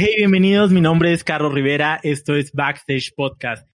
Hey, 0.00 0.14
bienvenidos, 0.16 0.70
mi 0.70 0.80
nombre 0.80 1.12
es 1.12 1.24
Carlos 1.24 1.52
Rivera, 1.52 1.98
esto 2.04 2.36
es 2.36 2.52
Backstage 2.52 3.12
Podcast. 3.16 3.68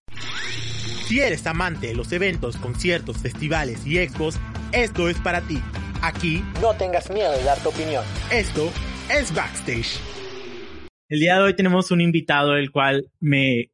Si 1.06 1.20
eres 1.20 1.46
amante 1.46 1.88
de 1.88 1.94
los 1.94 2.10
eventos, 2.12 2.56
conciertos, 2.56 3.18
festivales 3.18 3.86
y 3.86 3.98
expos, 3.98 4.40
esto 4.72 5.10
es 5.10 5.18
para 5.20 5.42
ti. 5.42 5.58
Aquí 6.00 6.42
no 6.62 6.72
tengas 6.76 7.10
miedo 7.10 7.30
de 7.30 7.44
dar 7.44 7.58
tu 7.62 7.68
opinión. 7.68 8.02
Esto 8.32 8.72
es 9.14 9.34
Backstage. 9.34 10.00
El 11.10 11.20
día 11.20 11.34
de 11.36 11.42
hoy 11.42 11.56
tenemos 11.56 11.90
un 11.90 12.00
invitado 12.00 12.56
el 12.56 12.70
cual 12.70 13.10
me 13.20 13.70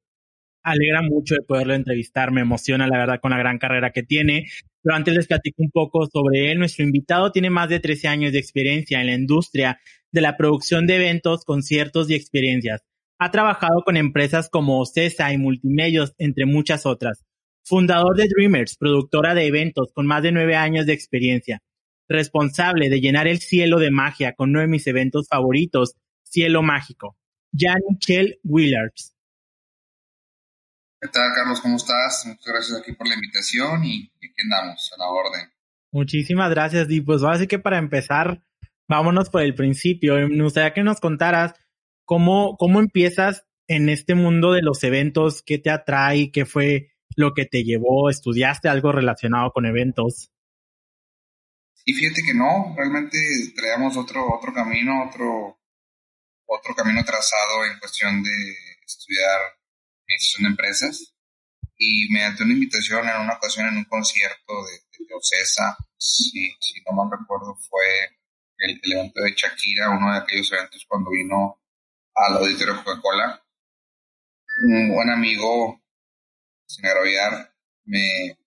alegra 0.64 1.02
mucho 1.02 1.37
de 1.37 1.42
poderlo 1.42 1.74
entrevistar, 1.74 2.32
me 2.32 2.40
emociona 2.40 2.88
la 2.88 2.98
verdad 2.98 3.20
con 3.20 3.30
la 3.30 3.38
gran 3.38 3.59
carrera 3.59 3.92
que 3.92 4.02
tiene. 4.02 4.48
Pero 4.82 4.96
antes 4.96 5.14
les 5.14 5.28
platico 5.28 5.62
un 5.62 5.70
poco 5.70 6.09
sobre 6.12 6.51
él. 6.51 6.59
Nuestro 6.59 6.84
invitado 6.84 7.30
tiene 7.30 7.48
más 7.48 7.68
de 7.68 7.78
13 7.78 8.09
años 8.09 8.32
de 8.32 8.40
experiencia 8.40 9.01
en 9.01 9.06
la 9.06 9.14
industria 9.14 9.78
de 10.12 10.20
la 10.20 10.37
producción 10.37 10.87
de 10.87 10.96
eventos, 10.96 11.45
conciertos 11.45 12.10
y 12.10 12.14
experiencias. 12.14 12.82
Ha 13.18 13.30
trabajado 13.30 13.82
con 13.84 13.96
empresas 13.96 14.48
como 14.51 14.84
CESA 14.87 15.32
y 15.32 15.38
Multimedios, 15.38 16.14
entre 16.18 16.46
muchas 16.46 16.87
otras. 16.87 17.24
Fundador 17.65 18.16
de 18.16 18.29
Dreamers, 18.29 18.76
productora 18.76 19.34
de 19.34 19.46
eventos 19.46 19.93
con 19.93 20.07
más 20.07 20.23
de 20.23 20.32
nueve 20.32 20.57
años 20.57 20.87
de 20.87 20.95
experiencia. 20.95 21.60
Responsable 22.09 22.88
de 22.88 23.01
llenar 23.01 23.29
el 23.29 23.40
cielo 23.40 23.79
de 23.79 23.90
magia 23.90 24.34
con 24.34 24.51
uno 24.51 24.60
de 24.60 24.66
mis 24.66 24.87
eventos 24.87 25.29
favoritos, 25.29 25.95
Cielo 26.24 26.62
Mágico. 26.62 27.16
Jan 27.56 27.80
Michel 27.88 28.40
Willards. 28.45 29.15
¿Qué 31.01 31.09
tal, 31.09 31.30
Carlos? 31.34 31.60
¿Cómo 31.60 31.77
estás? 31.77 32.24
Muchas 32.27 32.46
gracias 32.46 32.79
aquí 32.79 32.93
por 32.93 33.09
la 33.09 33.15
invitación 33.15 33.84
y 33.84 34.12
aquí 34.16 34.34
andamos, 34.45 34.90
a 34.95 34.99
la 34.99 35.09
orden. 35.09 35.51
Muchísimas 35.93 36.51
gracias, 36.51 36.88
y 36.90 37.01
pues 37.01 37.23
así 37.24 37.46
que 37.46 37.59
para 37.59 37.79
empezar, 37.79 38.43
vámonos 38.91 39.30
por 39.30 39.43
el 39.43 39.55
principio. 39.55 40.16
Me 40.29 40.43
gustaría 40.43 40.74
que 40.74 40.83
nos 40.83 41.01
contaras 41.01 41.55
cómo, 42.05 42.57
cómo 42.59 42.80
empiezas 42.80 43.46
en 43.69 43.88
este 43.88 44.16
mundo 44.16 44.52
de 44.52 44.63
los 44.63 44.83
eventos, 44.83 45.43
qué 45.43 45.59
te 45.59 45.71
atrae, 45.71 46.33
qué 46.33 46.45
fue 46.45 46.91
lo 47.16 47.33
que 47.33 47.46
te 47.46 47.63
llevó, 47.63 48.11
estudiaste 48.11 48.68
algo 48.68 48.91
relacionado 48.91 49.52
con 49.52 49.65
eventos. 49.65 50.33
Y 51.85 51.95
fíjate 51.95 52.23
que 52.27 52.35
no, 52.35 52.74
realmente 52.77 53.16
traíamos 53.55 53.96
otro, 53.96 54.27
otro 54.35 54.52
camino, 54.52 55.05
otro, 55.09 55.61
otro 56.46 56.74
camino 56.74 57.05
trazado 57.05 57.65
en 57.65 57.79
cuestión 57.79 58.23
de 58.24 58.55
estudiar 58.85 59.38
administración 60.02 60.43
de 60.43 60.49
empresas. 60.51 61.15
Y 61.79 62.13
mediante 62.13 62.43
una 62.43 62.52
invitación 62.52 63.09
en 63.09 63.21
una 63.23 63.35
ocasión 63.35 63.68
en 63.68 63.79
un 63.79 63.85
concierto 63.85 64.53
de, 64.66 65.05
de 65.06 65.15
Ocesa, 65.15 65.77
si, 65.97 66.31
si 66.61 66.83
no 66.84 66.93
mal 66.93 67.19
recuerdo, 67.19 67.55
fue 67.55 68.19
el, 68.60 68.80
evento 68.92 69.20
de 69.22 69.34
Shakira, 69.34 69.91
uno 69.91 70.12
de 70.12 70.19
aquellos 70.19 70.53
eventos 70.53 70.84
cuando 70.86 71.10
vino 71.10 71.60
al 72.14 72.36
auditorio 72.36 72.76
Coca-Cola. 72.76 73.42
Un 74.64 74.94
buen 74.94 75.10
amigo, 75.10 75.82
sin 76.66 76.86
agraviar, 76.86 77.54
me 77.84 78.38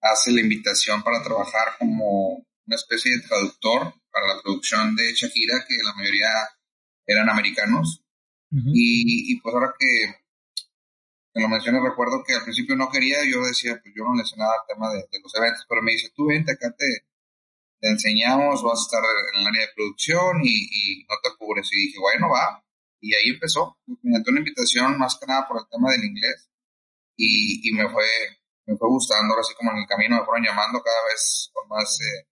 hace 0.00 0.32
la 0.32 0.40
invitación 0.40 1.02
para 1.02 1.22
trabajar 1.22 1.76
como 1.78 2.44
una 2.66 2.76
especie 2.76 3.16
de 3.16 3.22
traductor 3.22 3.94
para 4.10 4.26
la 4.26 4.42
producción 4.42 4.96
de 4.96 5.14
Shakira, 5.14 5.64
que 5.66 5.76
la 5.82 5.94
mayoría 5.94 6.30
eran 7.06 7.28
americanos. 7.28 8.02
y, 8.50 9.32
y, 9.32 9.40
pues 9.40 9.54
ahora 9.54 9.72
que, 9.78 10.16
me 11.34 11.42
lo 11.42 11.48
mencioné, 11.48 11.80
recuerdo 11.80 12.22
que 12.26 12.34
al 12.34 12.42
principio 12.42 12.76
no 12.76 12.90
quería, 12.90 13.18
yo 13.24 13.42
decía, 13.46 13.80
pues 13.80 13.94
yo 13.96 14.04
no 14.04 14.14
le 14.14 14.24
sé 14.24 14.36
nada 14.36 14.52
al 14.52 14.66
tema 14.66 14.92
de, 14.92 15.06
de 15.10 15.20
los 15.22 15.34
eventos, 15.34 15.64
pero 15.68 15.80
me 15.80 15.92
dice, 15.92 16.10
tú 16.14 16.26
vente 16.26 16.52
acá, 16.52 16.74
te, 16.76 17.06
te 17.82 17.88
enseñamos, 17.90 18.62
vas 18.62 18.78
a 18.78 18.82
estar 18.82 19.02
en 19.34 19.40
el 19.40 19.46
área 19.46 19.66
de 19.66 19.72
producción 19.74 20.38
y, 20.42 21.04
no 21.04 21.16
te 21.20 21.30
apures. 21.34 21.68
Y 21.72 21.88
dije, 21.88 21.98
bueno, 21.98 22.30
va. 22.30 22.64
Y 23.00 23.12
ahí 23.14 23.30
empezó. 23.34 23.76
Me 24.02 24.22
una 24.24 24.38
invitación 24.38 24.96
más 24.96 25.18
que 25.18 25.26
nada 25.26 25.48
por 25.48 25.60
el 25.60 25.68
tema 25.68 25.90
del 25.90 26.04
inglés. 26.04 26.48
Y, 27.16 27.68
y 27.68 27.74
me 27.74 27.90
fue 27.90 28.06
me 28.66 28.76
fue 28.76 28.88
gustando, 28.88 29.34
ahora 29.34 29.42
sí 29.42 29.54
como 29.56 29.72
en 29.72 29.78
el 29.78 29.86
camino 29.86 30.16
me 30.16 30.24
fueron 30.24 30.44
llamando 30.44 30.80
cada 30.82 31.04
vez 31.10 31.50
con 31.52 31.68
más 31.68 31.98
eh, 32.00 32.28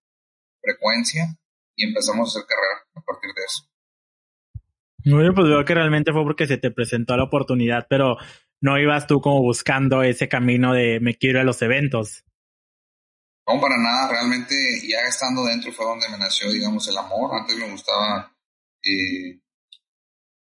frecuencia 0.61 1.27
y 1.77 1.89
empezamos 1.89 2.29
a 2.29 2.39
hacer 2.39 2.49
carrera 2.49 2.87
a 2.95 3.01
partir 3.03 3.31
de 3.35 3.43
eso. 3.45 3.67
Bien, 5.03 5.35
pues 5.35 5.49
veo 5.49 5.65
que 5.65 5.75
realmente 5.75 6.13
fue 6.13 6.23
porque 6.23 6.47
se 6.47 6.59
te 6.59 6.71
presentó 6.71 7.17
la 7.17 7.25
oportunidad, 7.25 7.87
pero 7.89 8.17
no 8.61 8.79
ibas 8.79 9.07
tú 9.07 9.21
como 9.21 9.41
buscando 9.41 10.03
ese 10.03 10.29
camino 10.29 10.75
de 10.75 11.01
me 11.01 11.17
quiero 11.17 11.41
a 11.41 11.45
los 11.45 11.63
eventos. 11.63 12.25
No, 13.47 13.61
para 13.61 13.77
nada, 13.79 14.09
realmente 14.09 14.55
ya 14.87 15.01
estando 15.09 15.45
dentro 15.45 15.73
fue 15.73 15.85
donde 15.85 16.09
me 16.09 16.19
nació, 16.19 16.51
digamos, 16.51 16.87
el 16.89 16.97
amor. 16.97 17.35
Antes 17.35 17.57
me 17.57 17.71
gustaba 17.71 18.37
eh, 18.83 19.41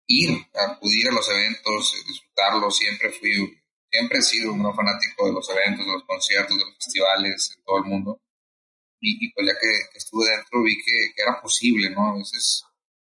ir, 0.07 0.45
acudir 0.53 1.07
a 1.07 1.13
los 1.13 1.29
eventos, 1.29 1.93
eh, 1.95 2.03
disfrutarlos. 2.07 2.77
Siempre 2.77 3.11
fui, 3.11 3.61
siempre 3.89 4.19
he 4.19 4.21
sido 4.21 4.53
un 4.53 4.63
gran 4.63 4.75
fanático 4.75 5.27
de 5.27 5.33
los 5.33 5.49
eventos, 5.49 5.85
de 5.85 5.93
los 5.93 6.03
conciertos, 6.03 6.57
de 6.57 6.65
los 6.65 6.75
festivales, 6.75 7.55
en 7.55 7.63
todo 7.63 7.77
el 7.77 7.85
mundo. 7.85 8.21
Y, 9.01 9.31
pues 9.31 9.47
ya 9.47 9.53
que, 9.57 9.97
estuve 9.97 10.29
dentro 10.29 10.61
vi 10.61 10.75
que, 10.75 11.13
que, 11.15 11.21
era 11.21 11.41
posible, 11.41 11.89
¿no? 11.89 12.09
A 12.09 12.17
veces 12.17 12.65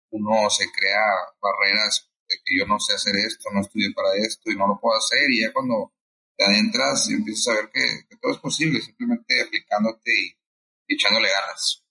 uno 0.09 0.49
se 0.49 0.65
crea 0.71 1.01
barreras 1.39 2.09
de 2.27 2.35
que 2.43 2.57
yo 2.57 2.65
no 2.65 2.79
sé 2.79 2.95
hacer 2.95 3.15
esto, 3.17 3.49
no 3.51 3.61
estudié 3.61 3.93
para 3.93 4.15
esto 4.15 4.49
y 4.49 4.55
no 4.55 4.67
lo 4.67 4.79
puedo 4.79 4.97
hacer. 4.97 5.29
Y 5.29 5.41
ya 5.41 5.53
cuando 5.53 5.93
te 6.37 6.45
adentras 6.45 7.09
y 7.09 7.13
empiezas 7.13 7.47
a 7.47 7.61
ver 7.61 7.69
que, 7.73 8.15
todo 8.21 8.31
es 8.33 8.39
posible, 8.39 8.81
simplemente 8.81 9.41
aplicándote 9.45 10.11
y, 10.11 10.93
echándole 10.93 11.27
ganas. 11.29 11.83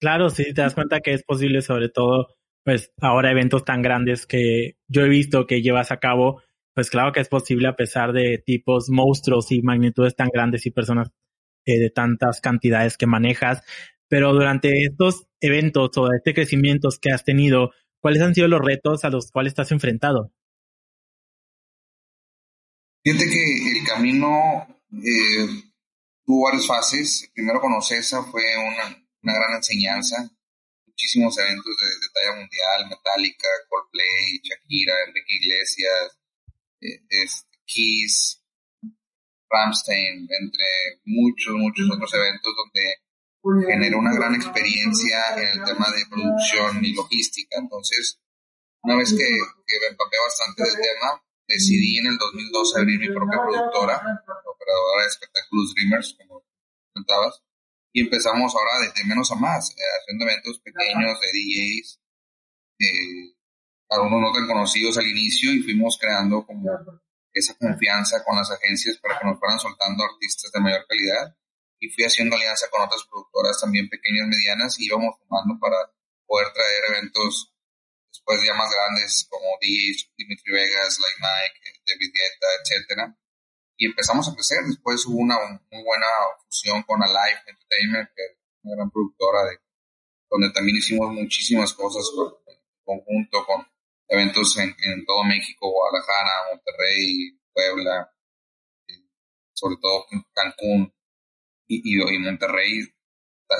Claro, 0.00 0.30
sí, 0.30 0.44
te 0.54 0.62
das 0.62 0.74
cuenta 0.74 1.00
que 1.00 1.12
es 1.12 1.22
posible, 1.24 1.60
sobre 1.60 1.88
todo, 1.88 2.36
pues 2.64 2.92
ahora 3.00 3.30
eventos 3.30 3.64
tan 3.64 3.82
grandes 3.82 4.26
que 4.26 4.76
yo 4.88 5.02
he 5.02 5.08
visto 5.08 5.46
que 5.46 5.60
llevas 5.60 5.90
a 5.90 5.98
cabo, 5.98 6.42
pues 6.74 6.90
claro 6.90 7.12
que 7.12 7.20
es 7.20 7.28
posible 7.28 7.68
a 7.68 7.76
pesar 7.76 8.12
de 8.12 8.42
tipos 8.44 8.88
monstruos 8.88 9.50
y 9.50 9.62
magnitudes 9.62 10.14
tan 10.14 10.28
grandes 10.32 10.64
y 10.66 10.70
personas 10.70 11.10
eh, 11.66 11.78
de 11.78 11.90
tantas 11.90 12.40
cantidades 12.40 12.96
que 12.96 13.06
manejas. 13.06 13.62
Pero 14.08 14.32
durante 14.32 14.72
estos 14.84 15.26
eventos 15.40 15.90
o 15.98 16.12
este 16.12 16.32
crecimiento 16.32 16.88
que 17.00 17.10
has 17.10 17.24
tenido, 17.24 17.72
¿cuáles 18.00 18.22
han 18.22 18.34
sido 18.34 18.48
los 18.48 18.60
retos 18.60 19.04
a 19.04 19.10
los 19.10 19.30
cuales 19.30 19.50
estás 19.50 19.72
enfrentado? 19.72 20.32
Fíjate 23.08 23.30
que 23.30 23.70
el 23.70 23.86
camino 23.86 24.68
eh, 24.92 25.48
tuvo 26.26 26.44
varias 26.44 26.66
fases. 26.66 27.30
Primero 27.32 27.58
con 27.58 27.72
Ocesa 27.72 28.22
fue 28.24 28.42
una, 28.58 29.02
una 29.22 29.32
gran 29.32 29.56
enseñanza. 29.56 30.30
Muchísimos 30.86 31.38
eventos 31.38 31.64
de, 31.64 32.08
talla 32.12 32.38
mundial, 32.38 32.90
Metallica, 32.90 33.48
Coldplay, 33.70 34.40
Shakira, 34.42 34.92
Enrique 35.06 35.36
Iglesias, 35.40 36.18
eh, 36.82 37.00
Kiss, 37.64 38.42
Ramstein, 39.48 40.28
entre 40.28 40.66
muchos, 41.06 41.54
muchos 41.54 41.88
otros 41.90 42.12
eventos 42.12 42.52
donde 42.60 43.64
generó 43.72 44.00
una 44.00 44.12
gran 44.12 44.34
experiencia 44.34 45.18
en 45.34 45.60
el 45.60 45.64
tema 45.64 45.86
de 45.96 46.04
producción 46.10 46.84
y 46.84 46.92
logística. 46.92 47.56
Entonces, 47.58 48.20
una 48.82 48.96
vez 48.96 49.12
que, 49.12 49.16
que 49.16 49.80
me 49.80 49.86
empapé 49.92 50.16
bastante 50.26 50.62
del 50.62 50.74
tema, 50.74 51.22
decidí 51.48 51.98
en 51.98 52.06
el 52.06 52.18
2012 52.18 52.78
abrir 52.78 53.00
mi 53.00 53.08
propia 53.08 53.40
productora, 53.40 53.96
operadora 53.96 55.02
de 55.02 55.08
espectáculos 55.08 55.74
Dreamers, 55.74 56.14
como 56.18 56.44
comentabas, 56.92 57.42
y 57.92 58.00
empezamos 58.02 58.54
ahora 58.54 58.92
de, 58.94 59.04
menos 59.04 59.32
a 59.32 59.36
más, 59.36 59.70
eh, 59.70 59.82
haciendo 60.00 60.26
eventos 60.26 60.60
pequeños 60.60 61.18
de 61.20 61.28
DJs, 61.32 62.00
eh, 62.80 63.34
algunos 63.88 64.20
no 64.20 64.32
tan 64.32 64.46
conocidos 64.46 64.98
al 64.98 65.06
inicio, 65.06 65.52
y 65.52 65.62
fuimos 65.62 65.96
creando 65.98 66.44
como 66.44 66.70
esa 67.32 67.56
confianza 67.56 68.22
con 68.24 68.36
las 68.36 68.50
agencias 68.50 68.98
para 68.98 69.18
que 69.18 69.26
nos 69.26 69.38
fueran 69.38 69.58
soltando 69.58 70.04
artistas 70.04 70.52
de 70.52 70.60
mayor 70.60 70.84
calidad, 70.86 71.34
y 71.80 71.88
fui 71.88 72.04
haciendo 72.04 72.36
alianza 72.36 72.68
con 72.70 72.82
otras 72.82 73.04
productoras 73.08 73.60
también 73.60 73.88
pequeñas, 73.88 74.28
medianas, 74.28 74.78
y 74.78 74.86
íbamos 74.86 75.16
formando 75.18 75.58
para 75.58 75.76
poder 76.26 76.52
traer 76.52 76.84
eventos 76.90 77.54
después 78.28 78.46
ya 78.46 78.54
más 78.54 78.70
grandes 78.70 79.26
como 79.30 79.46
DJs, 79.60 80.12
Dimitri 80.16 80.52
Vegas, 80.52 80.98
Like 81.00 81.20
Mike, 81.20 81.80
David 81.86 82.12
Guetta, 82.12 82.46
etcétera. 82.60 83.18
Y 83.78 83.86
empezamos 83.86 84.28
a 84.28 84.34
crecer. 84.34 84.58
Después 84.66 85.06
hubo 85.06 85.18
una 85.18 85.36
muy 85.70 85.82
buena 85.82 86.06
fusión 86.44 86.82
con 86.82 87.02
Alive 87.02 87.40
Entertainment, 87.46 88.10
que 88.14 88.22
es 88.22 88.36
una 88.62 88.76
gran 88.76 88.90
productora 88.90 89.44
de, 89.44 89.58
donde 90.28 90.50
también 90.52 90.76
hicimos 90.76 91.10
muchísimas 91.12 91.72
cosas 91.72 92.04
en 92.46 92.58
conjunto 92.84 93.46
con, 93.46 93.66
eventos 94.08 94.58
en, 94.58 94.74
todo 95.06 95.24
México, 95.24 95.70
Guadalajara, 95.70 96.50
Monterrey, 96.52 97.38
Puebla, 97.52 98.12
eh, 98.88 99.08
sobre 99.54 99.76
todo 99.80 100.04
Cancún 100.34 100.92
y, 101.66 101.96
y, 101.96 102.18
Monterrey, 102.18 102.80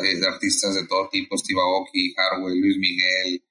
de, 0.02 0.26
artistas 0.26 0.74
de 0.74 0.86
todo 0.86 1.08
tipo, 1.08 1.38
Steve 1.38 1.60
Aoki, 1.60 2.14
Harwell, 2.16 2.60
Luis 2.60 2.76
Miguel, 2.78 3.36
eh, 3.36 3.47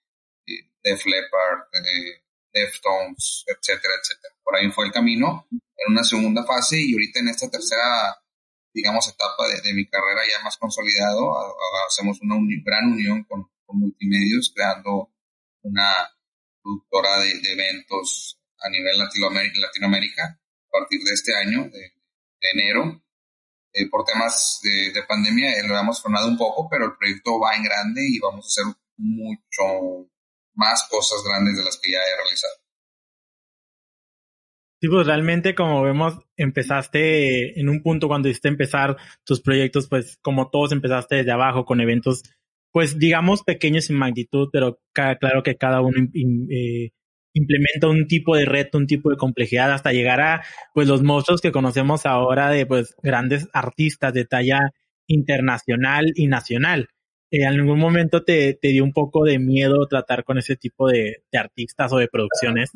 Def 0.88 1.06
Leppard, 1.06 1.68
eh, 1.74 2.24
Deftones, 2.54 3.44
etcétera, 3.45 3.94
etcétera. 4.01 4.34
Por 4.44 4.56
ahí 4.56 4.72
fue 4.72 4.86
el 4.86 4.92
camino 4.92 5.48
en 5.51 5.92
una 5.92 6.04
segunda 6.04 6.44
fase 6.45 6.80
y 6.80 6.94
ahorita 6.94 7.19
en 7.19 7.28
esta 7.30 7.50
tercera, 7.50 8.18
digamos, 8.74 9.07
etapa 9.07 9.48
de, 9.48 9.74
mi 9.74 9.86
carrera 9.88 10.22
ya 10.28 10.44
más 10.44 10.57
consolidado, 10.57 11.34
hacemos 11.88 12.19
una 12.22 12.36
gran 12.66 12.92
unión 12.94 13.24
con, 13.25 13.50
con 13.66 13.80
multimedios, 13.80 14.51
creando 14.56 15.12
una 15.62 15.94
productora 16.63 17.19
de, 17.19 17.51
eventos 17.51 18.39
a 18.60 18.69
nivel 18.69 18.98
Latinoamérica, 18.98 20.24
a 20.24 20.69
partir 20.72 21.01
de 21.04 21.13
este 21.13 21.36
año, 21.36 21.69
de, 21.69 21.94
enero. 22.54 23.04
Eh, 23.74 23.88
por 23.89 24.06
temas 24.06 24.60
de, 24.63 25.04
pandemia 25.07 25.51
eh, 25.60 25.68
lo 25.68 25.78
hemos 25.78 26.01
frenado 26.01 26.28
un 26.28 26.38
poco, 26.38 26.68
pero 26.69 26.86
el 26.86 26.98
proyecto 26.98 27.39
va 27.39 27.56
en 27.56 27.63
grande 27.63 28.01
y 28.07 28.19
vamos 28.19 28.45
a 28.45 28.48
hacer 28.48 28.75
mucho 28.98 30.10
más 30.57 30.86
cosas 30.89 31.24
grandes 31.24 31.57
de 31.57 31.63
las 31.63 31.80
que 31.81 31.92
ya 31.92 32.00
he 32.00 32.21
realizado. 32.21 32.54
Sí, 34.81 34.89
pues 34.89 35.07
realmente 35.07 35.56
como 35.56 35.81
vemos, 35.81 36.19
empezaste 36.36 37.59
en 37.59 37.69
un 37.69 37.81
punto 37.81 38.07
cuando 38.07 38.27
hiciste 38.27 38.48
empezar 38.50 38.98
tus 39.24 39.42
proyectos, 39.42 39.88
pues 39.88 40.18
como 40.21 40.50
todos 40.50 40.71
empezaste 40.71 41.15
desde 41.15 41.31
abajo 41.31 41.65
con 41.65 41.81
eventos 41.81 42.24
pues 42.77 43.00
digamos 43.00 43.42
pequeños 43.44 43.89
en 43.89 43.98
magnitud, 43.98 44.50
pero 44.51 44.80
claro 44.94 45.42
que 45.44 45.56
cada 45.57 45.81
uno 45.81 45.98
eh, 46.13 46.92
implementa 47.33 47.88
un 47.88 48.07
tipo 48.07 48.36
de 48.36 48.45
reto, 48.45 48.77
un 48.77 48.86
tipo 48.86 49.10
de 49.10 49.18
complejidad 49.18 49.71
hasta 49.71 49.94
llegar 49.94 50.21
a 50.21 50.44
pues 50.75 50.88
los 50.88 51.01
monstruos 51.01 51.42
que 51.42 51.51
conocemos 51.51 52.06
ahora 52.06 52.51
de 52.51 52.68
pues 52.68 52.95
grandes 53.01 53.48
artistas 53.51 54.13
de 54.13 54.25
talla 54.25 54.60
internacional 55.07 56.12
y 56.15 56.27
nacional. 56.27 56.89
Eh, 57.29 57.44
¿En 57.44 57.47
algún 57.47 57.79
momento 57.79 58.24
te, 58.24 58.53
te, 58.53 58.69
dio 58.69 58.83
un 58.83 58.94
poco 58.94 59.24
de 59.24 59.39
miedo 59.39 59.88
tratar 59.88 60.24
con 60.24 60.38
ese 60.38 60.56
tipo 60.56 60.88
de, 60.88 61.24
artistas 61.33 61.91
o 61.91 61.97
de 61.97 62.07
producciones? 62.07 62.71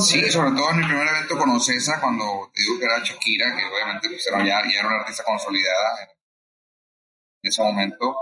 Sí, 0.00 0.30
sobre 0.30 0.50
todo 0.56 0.70
en 0.70 0.78
mi 0.78 0.84
primer 0.84 1.06
evento 1.06 1.36
con 1.36 1.50
Ocesa, 1.50 2.00
cuando 2.00 2.50
te 2.52 2.62
digo 2.62 2.78
que 2.78 2.84
era 2.86 3.04
Shakira, 3.04 3.54
que 3.54 3.64
obviamente 3.64 4.08
pues, 4.08 4.24
ya, 4.24 4.62
ya 4.64 4.78
era 4.80 4.88
una 4.88 5.00
artista 5.00 5.22
consolidada, 5.24 6.08
en 7.42 7.48
ese 7.48 7.62
momento, 7.62 8.16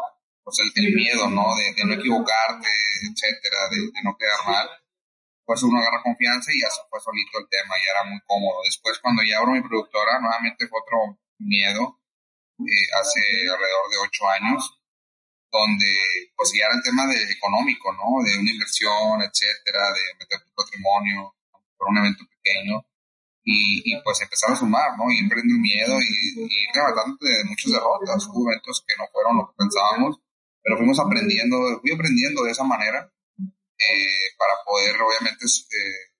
pues 0.44 0.58
el, 0.60 0.94
miedo, 0.94 1.28
¿no? 1.30 1.44
De, 1.56 1.84
no 1.86 1.94
equivocarte, 1.94 2.68
etcétera, 3.02 3.68
de, 3.70 4.02
no 4.04 4.16
quedar 4.18 4.44
mal. 4.46 4.68
Pues 5.44 5.62
uno 5.62 5.78
agarra 5.78 6.02
confianza 6.02 6.50
y 6.52 6.60
ya 6.60 6.68
fue 6.90 7.00
solito 7.00 7.38
el 7.38 7.48
tema, 7.48 7.74
y 7.78 7.84
era 7.88 8.10
muy 8.10 8.20
cómodo. 8.26 8.60
Después, 8.64 8.98
cuando 8.98 9.22
ya 9.22 9.38
abro 9.38 9.52
mi 9.52 9.62
productora, 9.62 10.20
nuevamente 10.20 10.66
fue 10.68 10.80
otro 10.80 11.18
miedo, 11.38 12.00
eh, 12.58 12.86
hace 13.00 13.20
alrededor 13.44 13.86
de 13.90 13.98
ocho 14.00 14.28
años, 14.28 14.60
donde 15.50 15.92
pues 16.36 16.52
era 16.54 16.74
el 16.74 16.82
tema 16.82 17.06
de 17.06 17.20
económico, 17.32 17.92
¿no? 17.92 18.24
De 18.24 18.38
una 18.38 18.50
inversión, 18.50 19.22
etcétera, 19.22 19.80
de 19.92 20.02
meter 20.18 20.40
tu 20.44 20.52
patrimonio 20.54 21.34
por 21.76 21.88
un 21.88 21.98
evento 21.98 22.24
pequeño 22.24 22.84
y, 23.46 23.94
pues 24.02 24.20
empezar 24.20 24.50
a 24.50 24.56
sumar, 24.56 24.98
¿no? 24.98 25.10
Y 25.10 25.18
emprender 25.18 25.54
el 25.54 25.60
miedo 25.60 25.94
y, 26.00 26.42
ir 26.42 26.70
levantándote 26.74 27.28
de 27.28 27.44
muchas 27.44 27.72
derrotas. 27.72 28.26
Hubo 28.26 28.50
eventos 28.50 28.84
que 28.86 28.96
no 28.98 29.06
fueron 29.12 29.36
lo 29.38 29.46
que 29.46 29.54
pensábamos, 29.56 30.18
pero 30.62 30.76
fuimos 30.76 30.98
aprendiendo, 30.98 31.80
fui 31.80 31.92
aprendiendo 31.92 32.42
de 32.42 32.50
esa 32.50 32.64
manera 32.64 33.12
eh, 33.38 34.26
para 34.36 34.54
poder, 34.64 34.96
obviamente, 35.00 35.46
eh, 35.46 36.15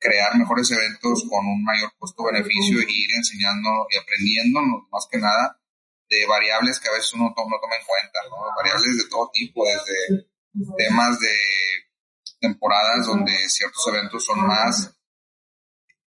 crear 0.00 0.34
mejores 0.36 0.70
eventos 0.70 1.24
con 1.28 1.46
un 1.46 1.62
mayor 1.62 1.92
costo-beneficio 1.98 2.80
e 2.80 2.86
ir 2.88 3.10
enseñando 3.14 3.68
y 3.90 3.98
aprendiendo, 3.98 4.60
más 4.90 5.06
que 5.10 5.18
nada, 5.18 5.60
de 6.08 6.26
variables 6.26 6.80
que 6.80 6.88
a 6.88 6.92
veces 6.92 7.12
uno 7.14 7.28
no 7.28 7.34
toma 7.34 7.76
en 7.76 7.86
cuenta, 7.86 8.18
¿no? 8.30 8.36
Variables 8.56 8.96
de 8.96 9.08
todo 9.08 9.30
tipo, 9.32 9.64
desde 9.64 10.26
temas 10.76 11.20
de 11.20 11.36
temporadas 12.40 13.06
donde 13.06 13.32
ciertos 13.48 13.86
eventos 13.88 14.24
son 14.24 14.44
más 14.46 14.96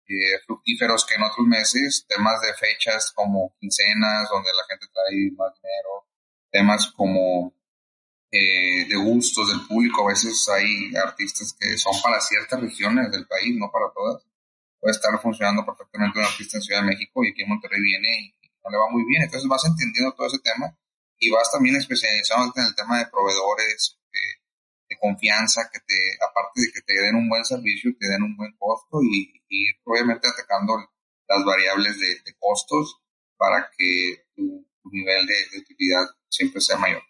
eh, 0.06 0.38
fructíferos 0.46 1.04
que 1.04 1.16
en 1.16 1.22
otros 1.22 1.46
meses, 1.46 2.06
temas 2.08 2.40
de 2.40 2.54
fechas 2.54 3.12
como 3.14 3.54
quincenas, 3.60 4.28
donde 4.30 4.50
la 4.56 4.66
gente 4.68 4.86
trae 4.92 5.30
más 5.36 5.52
dinero, 5.54 6.08
temas 6.50 6.92
como 6.96 7.54
eh, 8.32 8.86
de 8.88 8.96
gustos 8.96 9.48
del 9.48 9.66
público, 9.66 10.02
a 10.02 10.12
veces 10.12 10.48
hay 10.48 10.94
artistas 10.96 11.54
que 11.58 11.76
son 11.76 11.94
para 12.02 12.20
ciertas 12.20 12.60
regiones 12.60 13.10
del 13.10 13.26
país, 13.26 13.56
no 13.56 13.70
para 13.70 13.90
todas. 13.92 14.22
Puede 14.78 14.92
estar 14.92 15.10
funcionando 15.20 15.64
perfectamente 15.66 16.18
un 16.18 16.24
artista 16.24 16.58
en 16.58 16.62
Ciudad 16.62 16.80
de 16.80 16.86
México 16.86 17.24
y 17.24 17.30
aquí 17.30 17.42
en 17.42 17.48
Monterrey 17.48 17.80
viene 17.80 18.34
y 18.40 18.48
no 18.64 18.70
le 18.70 18.78
va 18.78 18.90
muy 18.90 19.04
bien. 19.06 19.22
Entonces 19.22 19.48
vas 19.48 19.64
entendiendo 19.64 20.12
todo 20.14 20.26
ese 20.26 20.38
tema 20.38 20.74
y 21.18 21.30
vas 21.30 21.50
también 21.52 21.76
especializándote 21.76 22.60
en 22.60 22.66
el 22.66 22.74
tema 22.74 22.98
de 22.98 23.06
proveedores, 23.06 23.98
de 24.90 24.96
confianza, 24.98 25.70
que 25.72 25.78
te, 25.80 25.94
aparte 26.28 26.60
de 26.62 26.72
que 26.72 26.80
te 26.82 26.94
den 26.94 27.14
un 27.14 27.28
buen 27.28 27.44
servicio, 27.44 27.92
te 27.98 28.08
den 28.08 28.22
un 28.22 28.36
buen 28.36 28.52
costo 28.58 28.98
y, 29.02 29.32
obviamente 29.84 30.28
atacando 30.28 30.74
las 31.28 31.44
variables 31.44 31.98
de, 31.98 32.34
costos 32.38 33.00
para 33.36 33.70
que 33.76 34.24
tu, 34.34 34.66
nivel 34.90 35.26
de, 35.26 35.58
utilidad 35.58 36.06
siempre 36.28 36.60
sea 36.60 36.76
mayor. 36.76 37.02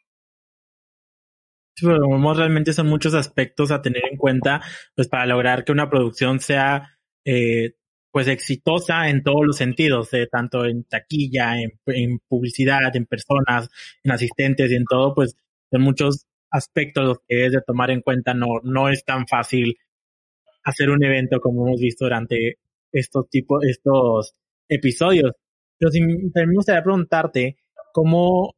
Pero 1.81 2.35
realmente 2.35 2.73
son 2.73 2.89
muchos 2.89 3.15
aspectos 3.15 3.71
a 3.71 3.83
tener 3.83 4.03
en 4.11 4.17
cuenta 4.17 4.61
pues 4.95 5.09
para 5.09 5.27
lograr 5.27 5.65
que 5.65 5.73
una 5.73 5.91
producción 5.91 6.41
sea 6.41 6.99
eh, 7.25 7.75
pues 8.13 8.27
exitosa 8.29 9.09
en 9.09 9.23
todos 9.23 9.47
los 9.47 9.57
sentidos, 9.57 10.13
eh, 10.15 10.27
tanto 10.31 10.65
en 10.65 10.85
taquilla, 10.85 11.55
en, 11.61 12.19
publicidad, 12.29 12.95
en 12.95 13.07
personas, 13.07 13.69
en 14.03 14.13
asistentes 14.13 14.71
y 14.71 14.75
en 14.75 14.85
todo, 14.85 15.15
pues 15.15 15.37
son 15.71 15.83
muchos 15.83 16.27
aspectos 16.51 17.19
que 17.29 17.47
es 17.47 17.53
de 17.53 17.63
tomar 17.63 17.91
en 17.91 18.01
cuenta. 18.03 18.35
No, 18.35 18.61
no 18.65 18.89
es 18.89 19.05
tan 19.05 19.27
fácil 19.29 19.77
hacer 20.65 20.91
un 20.91 21.05
evento 21.05 21.41
como 21.41 21.67
hemos 21.67 21.81
visto 21.81 22.05
durante 22.05 22.59
estos 22.93 23.29
tipos, 23.31 23.65
estos 23.65 24.35
episodios. 24.69 25.33
Pero 25.79 25.91
si, 25.93 26.01
también 26.01 26.51
me 26.51 26.55
gustaría 26.57 26.83
preguntarte 26.83 27.57
cómo 27.93 28.55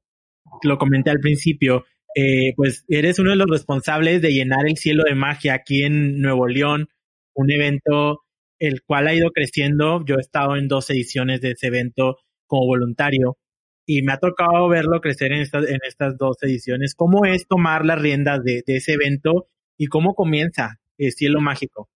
lo 0.62 0.78
comenté 0.78 1.10
al 1.10 1.20
principio, 1.20 1.84
eh, 2.14 2.52
pues 2.56 2.84
eres 2.88 3.18
uno 3.18 3.30
de 3.30 3.36
los 3.36 3.48
responsables 3.48 4.20
de 4.22 4.32
llenar 4.32 4.66
el 4.66 4.76
cielo 4.76 5.04
de 5.04 5.14
magia 5.14 5.54
aquí 5.54 5.84
en 5.84 6.20
Nuevo 6.20 6.46
León, 6.46 6.88
un 7.34 7.50
evento 7.50 8.22
el 8.58 8.82
cual 8.82 9.08
ha 9.08 9.14
ido 9.14 9.30
creciendo. 9.30 10.04
Yo 10.04 10.16
he 10.16 10.20
estado 10.20 10.56
en 10.56 10.68
dos 10.68 10.88
ediciones 10.90 11.40
de 11.40 11.52
ese 11.52 11.68
evento 11.68 12.18
como 12.46 12.66
voluntario 12.66 13.38
y 13.86 14.02
me 14.02 14.12
ha 14.12 14.18
tocado 14.18 14.68
verlo 14.68 15.00
crecer 15.00 15.32
en 15.32 15.40
estas, 15.40 15.66
en 15.68 15.78
estas 15.86 16.16
dos 16.16 16.36
ediciones. 16.42 16.94
¿Cómo 16.94 17.24
es 17.26 17.46
tomar 17.48 17.84
las 17.84 18.00
riendas 18.00 18.42
de, 18.44 18.62
ese 18.66 18.92
evento 18.92 19.48
y 19.76 19.86
cómo 19.86 20.14
comienza 20.14 20.78
el 20.98 21.12
Cielo 21.12 21.40
Mágico? 21.40 21.88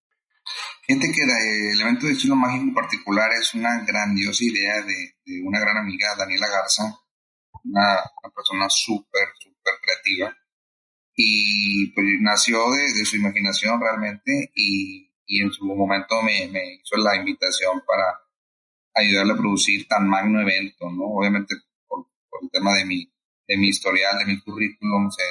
Fíjate 0.87 1.07
que 1.07 1.73
el 1.73 1.81
evento 1.81 2.07
de 2.07 2.15
Cielo 2.15 2.37
Mágico 2.37 2.65
en 2.65 2.75
particular 2.75 3.31
es 3.41 3.55
una 3.55 3.85
grandiosa 3.85 4.45
idea 4.45 4.75
de, 4.83 5.43
una 5.45 5.61
gran 5.61 5.77
amiga, 5.77 6.09
Daniela 6.19 6.47
Garza, 6.49 6.85
una, 7.65 7.99
persona 8.35 8.69
súper, 8.69 9.29
súper 9.39 9.56
creativa. 9.81 10.37
Y 11.15 11.93
pues 11.93 12.07
nació 12.21 12.71
de, 12.71 13.05
su 13.05 13.17
imaginación 13.17 13.81
realmente 13.81 14.51
y, 14.55 15.11
y 15.27 15.43
en 15.43 15.51
su 15.51 15.65
momento 15.65 16.23
me, 16.23 16.49
me, 16.49 16.75
hizo 16.75 16.97
la 16.99 17.17
invitación 17.17 17.83
para 17.87 18.21
ayudarle 18.95 19.33
a 19.33 19.37
producir 19.37 19.87
tan 19.89 20.09
magno 20.09 20.41
evento, 20.41 20.91
¿no? 20.91 21.05
Obviamente 21.05 21.55
el 21.55 22.51
tema 22.51 22.75
de 22.75 22.85
mi, 22.85 23.11
de 23.49 23.57
mi 23.57 23.69
historial, 23.69 24.19
de 24.19 24.27
mi 24.27 24.41
currículum, 24.41 25.11
se, 25.11 25.23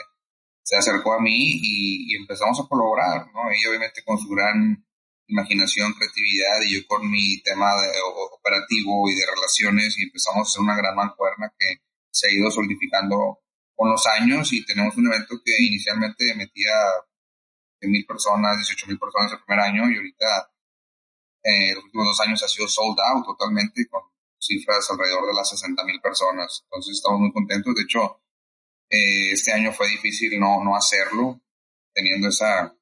se 0.63 0.75
acercó 0.77 1.13
a 1.13 1.21
mí 1.21 1.59
y, 1.61 2.15
empezamos 2.15 2.59
a 2.59 2.67
colaborar, 2.67 3.27
¿no? 3.33 3.51
Ella 3.51 3.69
obviamente 3.69 4.03
con 4.03 4.17
su 4.17 4.27
gran 4.29 4.83
imaginación, 5.27 5.93
creatividad 5.93 6.61
y 6.65 6.75
yo 6.75 6.87
con 6.87 7.09
mi 7.09 7.41
tema 7.41 7.71
operativo 8.31 9.09
y 9.09 9.15
de 9.15 9.25
relaciones 9.35 9.97
y 9.97 10.03
empezamos 10.03 10.39
a 10.39 10.49
hacer 10.49 10.61
una 10.61 10.75
gran 10.75 10.95
mancuerna 10.95 11.53
que 11.57 11.81
se 12.11 12.27
ha 12.27 12.31
ido 12.31 12.49
solidificando 12.49 13.39
con 13.75 13.89
los 13.89 14.05
años 14.07 14.51
y 14.53 14.65
tenemos 14.65 14.95
un 14.97 15.07
evento 15.07 15.35
que 15.43 15.51
inicialmente 15.59 16.33
metía 16.35 16.73
mil 17.81 18.05
personas, 18.05 18.57
18 18.57 18.87
mil 18.87 18.99
personas 18.99 19.31
el 19.31 19.43
primer 19.43 19.63
año 19.63 19.89
y 19.89 19.97
ahorita 19.97 20.51
eh, 21.43 21.73
los 21.75 21.83
últimos 21.83 22.07
dos 22.07 22.21
años 22.21 22.41
ha 22.43 22.47
sido 22.47 22.67
sold 22.67 22.97
out 22.99 23.25
totalmente 23.25 23.87
con 23.87 24.01
cifras 24.39 24.89
alrededor 24.89 25.27
de 25.27 25.33
las 25.33 25.49
60 25.49 25.83
mil 25.83 26.01
personas. 26.01 26.63
Entonces 26.63 26.95
estamos 26.95 27.19
muy 27.19 27.31
contentos. 27.31 27.75
De 27.75 27.83
hecho, 27.83 28.21
eh, 28.89 29.31
este 29.31 29.51
año 29.51 29.71
fue 29.71 29.87
difícil 29.89 30.39
no, 30.39 30.63
no 30.63 30.75
hacerlo, 30.75 31.41
teniendo 31.93 32.29
esa, 32.29 32.75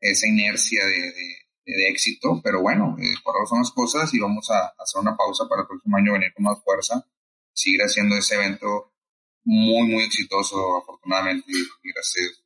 esa 0.00 0.26
inercia 0.26 0.84
de, 0.86 1.42
éxito, 1.88 2.40
pero 2.42 2.60
bueno, 2.60 2.96
eh, 2.98 3.14
por 3.22 3.34
ahora 3.34 3.46
son 3.46 3.58
las 3.58 3.70
cosas 3.70 4.12
y 4.12 4.18
vamos 4.18 4.50
a, 4.50 4.74
hacer 4.78 5.00
una 5.00 5.16
pausa 5.16 5.48
para 5.48 5.62
el 5.62 5.68
próximo 5.68 5.96
año 5.96 6.12
venir 6.12 6.32
con 6.34 6.44
más 6.44 6.62
fuerza, 6.62 7.06
seguir 7.52 7.80
haciendo 7.80 8.16
ese 8.16 8.34
evento 8.34 8.91
muy, 9.44 9.88
muy 9.88 10.04
exitoso, 10.04 10.56
afortunadamente, 10.76 11.52
gracias 11.82 12.42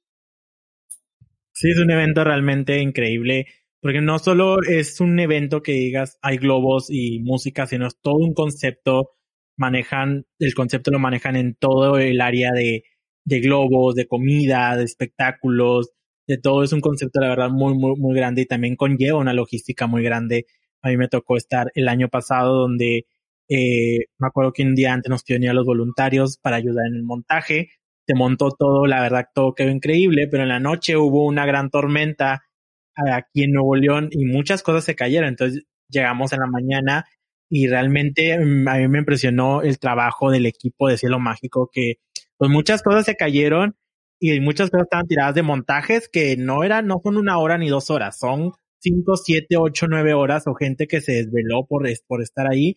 Sí, 1.59 1.71
es 1.71 1.79
un 1.79 1.91
evento 1.91 2.23
realmente 2.23 2.81
increíble, 2.83 3.47
porque 3.81 4.03
no 4.03 4.19
solo 4.19 4.62
es 4.62 5.00
un 5.00 5.19
evento 5.19 5.62
que 5.62 5.73
digas 5.73 6.19
hay 6.21 6.37
globos 6.37 6.88
y 6.91 7.21
música, 7.21 7.67
sino 7.67 7.87
es 7.87 7.99
todo 8.03 8.17
un 8.17 8.35
concepto. 8.35 9.12
Manejan, 9.57 10.26
el 10.38 10.55
concepto 10.55 10.91
lo 10.91 10.99
manejan 10.99 11.35
en 11.35 11.55
todo 11.55 11.97
el 11.97 12.21
área 12.21 12.53
de, 12.53 12.85
de 13.25 13.41
globos, 13.41 13.95
de 13.95 14.07
comida, 14.07 14.76
de 14.76 14.85
espectáculos, 14.85 15.93
de 16.26 16.37
todo. 16.37 16.62
Es 16.62 16.75
un 16.75 16.83
concepto, 16.83 17.21
la 17.21 17.29
verdad, 17.31 17.49
muy, 17.49 17.75
muy, 17.75 17.97
muy 17.97 18.15
grande 18.15 18.43
y 18.43 18.47
también 18.47 18.76
conlleva 18.76 19.19
una 19.19 19.33
logística 19.33 19.87
muy 19.87 20.03
grande. 20.03 20.45
A 20.83 20.91
mí 20.91 20.99
me 20.99 21.09
tocó 21.09 21.38
estar 21.38 21.73
el 21.75 21.88
año 21.88 22.09
pasado 22.11 22.55
donde 22.55 23.07
eh, 23.49 24.07
me 24.19 24.29
acuerdo 24.29 24.53
que 24.53 24.62
un 24.62 24.75
día 24.75 24.93
antes 24.93 25.11
nos 25.11 25.23
a 25.29 25.53
los 25.53 25.67
voluntarios 25.67 26.38
para 26.38 26.57
ayudar 26.57 26.87
en 26.87 26.97
el 26.97 27.03
montaje. 27.05 27.71
Se 28.07 28.15
montó 28.15 28.50
todo, 28.50 28.87
la 28.87 29.00
verdad 29.00 29.26
todo 29.35 29.55
quedó 29.55 29.71
increíble, 29.71 30.29
pero 30.31 30.45
en 30.45 30.49
la 30.50 30.61
noche 30.61 30.97
hubo 30.97 31.26
una 31.26 31.47
gran 31.47 31.71
tormenta 31.71 32.45
aquí 32.97 33.45
en 33.45 33.53
Nuevo 33.53 33.76
León 33.76 34.09
y 34.11 34.25
muchas 34.25 34.62
cosas 34.62 34.85
se 34.85 34.95
cayeron, 34.95 35.29
entonces 35.29 35.65
llegamos 35.88 36.33
en 36.33 36.41
la 36.41 36.47
mañana 36.47 37.07
y 37.50 37.69
realmente 37.69 38.38
mm, 38.38 38.69
a 38.69 38.79
mí 38.79 38.88
me 38.88 38.99
impresionó 38.99 39.62
el 39.62 39.79
trabajo 39.79 40.31
del 40.31 40.47
equipo 40.47 40.88
de 40.88 40.97
Cielo 40.99 41.19
Mágico 41.19 41.71
que 41.73 41.97
pues 42.38 42.50
muchas 42.50 42.83
cosas 42.83 43.05
se 43.05 43.17
cayeron 43.17 43.76
y 44.21 44.41
muchas 44.41 44.71
cosas 44.71 44.85
estaban 44.85 45.07
tiradas 45.07 45.35
de 45.35 45.43
montajes 45.43 46.09
que 46.09 46.37
no 46.37 46.65
eran, 46.65 46.87
no 46.87 47.00
son 47.03 47.17
una 47.17 47.38
hora 47.38 47.59
ni 47.59 47.69
dos 47.69 47.91
horas, 47.91 48.19
son 48.19 48.53
cinco, 48.81 49.17
siete, 49.17 49.57
ocho, 49.59 49.87
nueve 49.88 50.15
horas 50.15 50.47
o 50.47 50.55
gente 50.55 50.87
que 50.87 51.00
se 51.00 51.12
desveló 51.12 51.67
por, 51.67 51.87
por 52.07 52.23
estar 52.23 52.47
ahí 52.50 52.76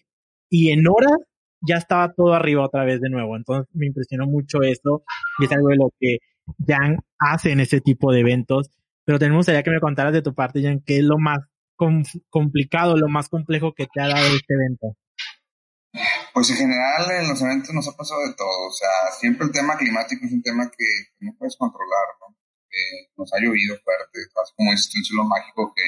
y 0.49 0.71
en 0.71 0.87
horas 0.87 1.17
ya 1.61 1.75
estaba 1.75 2.13
todo 2.13 2.33
arriba 2.33 2.65
otra 2.65 2.83
vez 2.85 3.01
de 3.01 3.09
nuevo. 3.09 3.35
Entonces 3.35 3.67
me 3.73 3.87
impresionó 3.87 4.25
mucho 4.25 4.61
eso 4.61 5.03
y 5.39 5.45
es 5.45 5.51
algo 5.51 5.69
de 5.69 5.77
lo 5.77 5.93
que 5.99 6.17
Jan 6.65 6.97
hace 7.19 7.51
en 7.51 7.59
ese 7.59 7.81
tipo 7.81 8.11
de 8.11 8.21
eventos. 8.21 8.69
Pero 9.05 9.19
tenemos 9.19 9.47
allá 9.49 9.63
que 9.63 9.71
me 9.71 9.79
contaras 9.79 10.13
de 10.13 10.21
tu 10.21 10.33
parte, 10.33 10.61
Jan, 10.61 10.81
qué 10.85 10.99
es 10.99 11.03
lo 11.03 11.17
más 11.17 11.39
complicado, 12.29 12.97
lo 12.97 13.07
más 13.07 13.29
complejo 13.29 13.73
que 13.73 13.87
te 13.87 14.01
ha 14.01 14.07
dado 14.07 14.25
este 14.35 14.53
evento. 14.53 14.97
Pues 16.33 16.49
en 16.51 16.57
general 16.57 17.09
en 17.09 17.29
los 17.29 17.41
eventos 17.41 17.73
nos 17.73 17.87
ha 17.87 17.97
pasado 17.97 18.21
de 18.27 18.33
todo. 18.35 18.67
O 18.67 18.71
sea, 18.71 19.11
siempre 19.17 19.45
el 19.45 19.51
tema 19.51 19.77
climático 19.77 20.25
es 20.25 20.33
un 20.33 20.43
tema 20.43 20.69
que 20.69 20.85
no 21.25 21.33
puedes 21.37 21.55
controlar, 21.57 22.07
¿no? 22.21 22.35
nos 23.17 23.33
ha 23.33 23.39
llovido 23.39 23.75
fuerte, 23.83 24.19
como 24.55 24.71
es 24.71 24.89
el 24.95 25.03
cielo 25.03 25.25
mágico 25.25 25.73
que, 25.75 25.83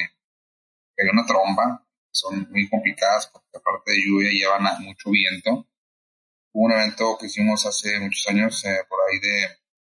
que 0.94 1.04
hay 1.04 1.08
una 1.10 1.24
tromba 1.24 1.86
son 2.12 2.48
muy 2.50 2.68
complicadas 2.68 3.28
porque 3.32 3.56
aparte 3.56 3.92
de 3.92 4.02
lluvia 4.06 4.30
llevan 4.30 4.82
mucho 4.82 5.10
viento. 5.10 5.66
Hubo 6.52 6.66
un 6.66 6.72
evento 6.72 7.16
que 7.18 7.26
hicimos 7.26 7.64
hace 7.66 7.98
muchos 7.98 8.26
años, 8.28 8.64
eh, 8.64 8.84
por 8.88 8.98
ahí 9.08 9.18
de 9.18 9.48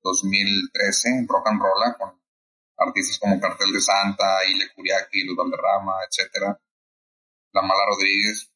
2013, 0.03 1.09
en 1.09 1.29
Rock 1.29 1.49
and 1.49 1.61
Roll, 1.61 1.97
con 1.99 2.21
artistas 2.77 3.19
como 3.19 3.41
Cartel 3.41 3.73
de 3.73 3.81
Santa, 3.81 4.45
Ile 4.49 4.69
Curiaki, 4.75 5.25
Luz 5.25 5.37
Valderrama, 5.37 5.93
etcétera. 6.09 6.61
La 7.53 7.63
Mala 7.63 7.87
Rodríguez. 7.89 8.51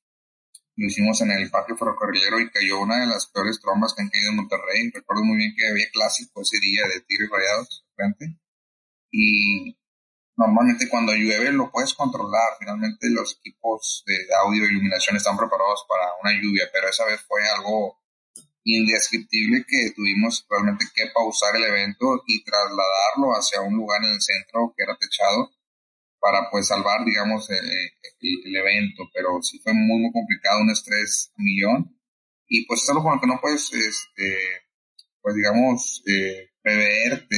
Lo 0.76 0.86
hicimos 0.88 1.20
en 1.22 1.30
el 1.30 1.50
Parque 1.50 1.74
Ferrocarrilero 1.74 2.38
y 2.38 2.50
cayó 2.50 2.80
una 2.80 3.00
de 3.00 3.06
las 3.06 3.26
peores 3.28 3.58
trombas 3.62 3.94
que 3.94 4.02
han 4.02 4.10
caído 4.10 4.30
en 4.30 4.36
Monterrey. 4.36 4.90
Recuerdo 4.92 5.24
muy 5.24 5.38
bien 5.38 5.54
que 5.56 5.66
había 5.68 5.90
clásico 5.90 6.42
ese 6.42 6.58
día 6.60 6.82
de 6.86 7.00
tiros 7.00 7.30
rayados 7.30 7.86
frente. 7.94 8.38
Y 9.10 9.78
normalmente 10.36 10.88
cuando 10.88 11.12
llueve 11.14 11.50
lo 11.52 11.70
puedes 11.70 11.94
controlar. 11.94 12.56
Finalmente 12.58 13.08
los 13.10 13.38
equipos 13.38 14.04
de 14.06 14.16
audio 14.44 14.64
e 14.64 14.70
iluminación 14.70 15.16
están 15.16 15.36
preparados 15.36 15.84
para 15.88 16.12
una 16.22 16.32
lluvia, 16.32 16.68
pero 16.72 16.88
esa 16.88 17.04
vez 17.04 17.20
fue 17.26 17.40
algo 17.56 17.98
indescriptible 18.64 19.64
que 19.66 19.92
tuvimos 19.94 20.44
realmente 20.50 20.86
que 20.94 21.06
pausar 21.14 21.54
el 21.56 21.64
evento 21.64 22.22
y 22.26 22.42
trasladarlo 22.42 23.32
hacia 23.34 23.60
un 23.60 23.76
lugar 23.76 24.02
en 24.02 24.12
el 24.12 24.20
centro 24.20 24.74
que 24.76 24.82
era 24.82 24.98
techado 24.98 25.52
para 26.18 26.50
pues 26.50 26.66
salvar 26.66 27.04
digamos 27.04 27.48
el, 27.50 27.64
el, 27.64 28.56
evento 28.56 29.04
pero 29.14 29.40
sí 29.40 29.60
fue 29.60 29.72
muy 29.72 30.00
muy 30.00 30.12
complicado 30.12 30.62
un 30.62 30.70
estrés 30.70 31.30
millón 31.36 31.96
y 32.48 32.66
pues 32.66 32.82
es 32.82 32.90
algo 32.90 33.04
con 33.04 33.14
lo 33.14 33.20
que 33.20 33.28
no 33.28 33.40
puedes 33.40 33.72
este 33.72 34.65
pues 35.26 35.34
digamos 35.34 36.04
eh, 36.06 36.50
preveerte 36.62 37.36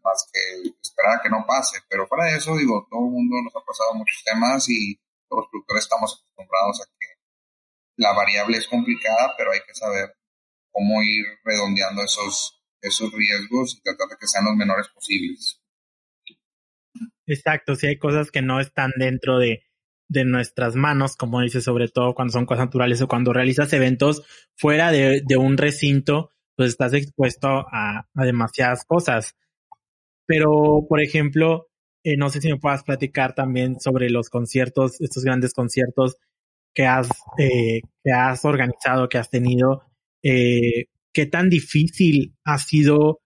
más 0.00 0.30
que 0.32 0.68
esperar 0.80 1.18
a 1.18 1.20
que 1.20 1.28
no 1.28 1.44
pase. 1.44 1.78
Pero 1.90 2.06
para 2.06 2.30
eso, 2.36 2.56
digo, 2.56 2.86
todo 2.88 3.04
el 3.04 3.10
mundo 3.10 3.42
nos 3.42 3.56
ha 3.56 3.66
pasado 3.66 3.94
muchos 3.94 4.22
temas 4.22 4.68
y 4.68 4.94
todos 5.28 5.42
los 5.42 5.50
productores 5.50 5.82
estamos 5.82 6.14
acostumbrados 6.14 6.82
a 6.82 6.84
que 6.86 7.06
la 7.96 8.12
variable 8.12 8.58
es 8.58 8.68
complicada, 8.68 9.34
pero 9.36 9.50
hay 9.50 9.58
que 9.66 9.74
saber 9.74 10.14
cómo 10.70 11.02
ir 11.02 11.26
redondeando 11.42 12.04
esos, 12.04 12.62
esos 12.80 13.12
riesgos 13.12 13.74
y 13.74 13.82
tratar 13.82 14.06
de 14.06 14.16
que 14.20 14.28
sean 14.28 14.44
los 14.44 14.54
menores 14.54 14.86
posibles. 14.94 15.60
Exacto, 17.26 17.74
si 17.74 17.88
hay 17.88 17.98
cosas 17.98 18.30
que 18.30 18.42
no 18.42 18.60
están 18.60 18.92
dentro 19.00 19.40
de, 19.40 19.64
de 20.08 20.24
nuestras 20.24 20.76
manos, 20.76 21.16
como 21.16 21.40
dices, 21.40 21.64
sobre 21.64 21.88
todo 21.88 22.14
cuando 22.14 22.30
son 22.30 22.46
cosas 22.46 22.66
naturales 22.66 23.02
o 23.02 23.08
cuando 23.08 23.32
realizas 23.32 23.72
eventos 23.72 24.22
fuera 24.54 24.92
de, 24.92 25.22
de 25.26 25.36
un 25.36 25.56
recinto, 25.58 26.30
pues 26.56 26.70
estás 26.70 26.94
expuesto 26.94 27.48
a, 27.48 28.06
demasiadas 28.14 28.84
cosas. 28.84 29.36
Pero, 30.26 30.86
por 30.88 31.00
ejemplo, 31.00 31.68
eh, 32.02 32.16
no 32.16 32.30
sé 32.30 32.40
si 32.40 32.48
me 32.48 32.58
puedas 32.58 32.82
platicar 32.82 33.34
también 33.34 33.78
sobre 33.78 34.10
los 34.10 34.30
conciertos, 34.30 35.00
estos 35.00 35.22
grandes 35.22 35.52
conciertos 35.52 36.16
que 36.74 36.86
has, 36.86 37.08
eh, 37.38 37.80
que 38.02 38.12
has 38.12 38.44
organizado, 38.44 39.08
que 39.08 39.18
has 39.18 39.30
tenido. 39.30 39.82
Eh, 40.22 40.86
¿Qué 41.12 41.26
tan 41.26 41.48
difícil 41.48 42.34
ha 42.44 42.58
sido 42.58 43.20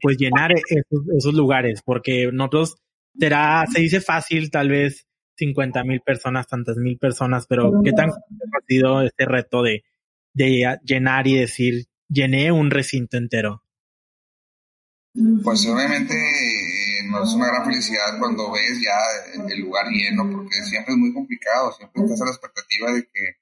pues 0.00 0.16
llenar 0.16 0.52
esos, 0.52 1.34
lugares? 1.34 1.82
Porque 1.84 2.30
nosotros 2.32 2.76
será, 3.18 3.66
se 3.70 3.82
dice 3.82 4.00
fácil, 4.00 4.50
tal 4.50 4.70
vez 4.70 5.06
50 5.36 5.84
mil 5.84 6.00
personas, 6.00 6.46
tantas 6.46 6.76
mil 6.76 6.96
personas, 6.96 7.46
pero 7.46 7.72
¿qué 7.84 7.92
tan 7.92 8.10
ha 8.10 8.66
sido 8.66 9.02
este 9.02 9.26
reto 9.26 9.62
de, 9.62 9.84
de 10.32 10.78
llenar 10.84 11.26
y 11.26 11.34
decir, 11.34 11.84
llené 12.08 12.52
un 12.52 12.70
recinto 12.70 13.16
entero? 13.16 13.64
Pues 15.42 15.66
obviamente 15.66 16.14
eh, 16.14 17.02
nos 17.10 17.28
es 17.28 17.34
una 17.34 17.48
gran 17.48 17.64
felicidad 17.64 18.18
cuando 18.18 18.52
ves 18.52 18.80
ya 18.80 19.42
el 19.48 19.60
lugar 19.60 19.86
lleno, 19.90 20.30
porque 20.30 20.62
siempre 20.62 20.94
es 20.94 20.98
muy 20.98 21.12
complicado, 21.12 21.72
siempre 21.72 22.02
estás 22.02 22.22
a 22.22 22.24
la 22.26 22.30
expectativa 22.30 22.92
de 22.92 23.08
que 23.12 23.36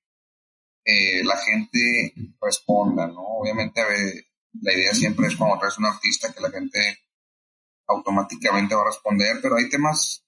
eh, 0.84 1.24
la 1.24 1.36
gente 1.36 2.14
responda, 2.40 3.06
¿no? 3.08 3.20
Obviamente 3.40 3.82
la 4.62 4.72
idea 4.72 4.94
siempre 4.94 5.26
es 5.26 5.36
cuando 5.36 5.58
traes 5.58 5.76
un 5.78 5.86
artista 5.86 6.32
que 6.32 6.40
la 6.40 6.50
gente 6.50 6.78
automáticamente 7.88 8.74
va 8.74 8.82
a 8.82 8.86
responder, 8.86 9.36
pero 9.42 9.56
hay 9.56 9.68
temas 9.68 10.24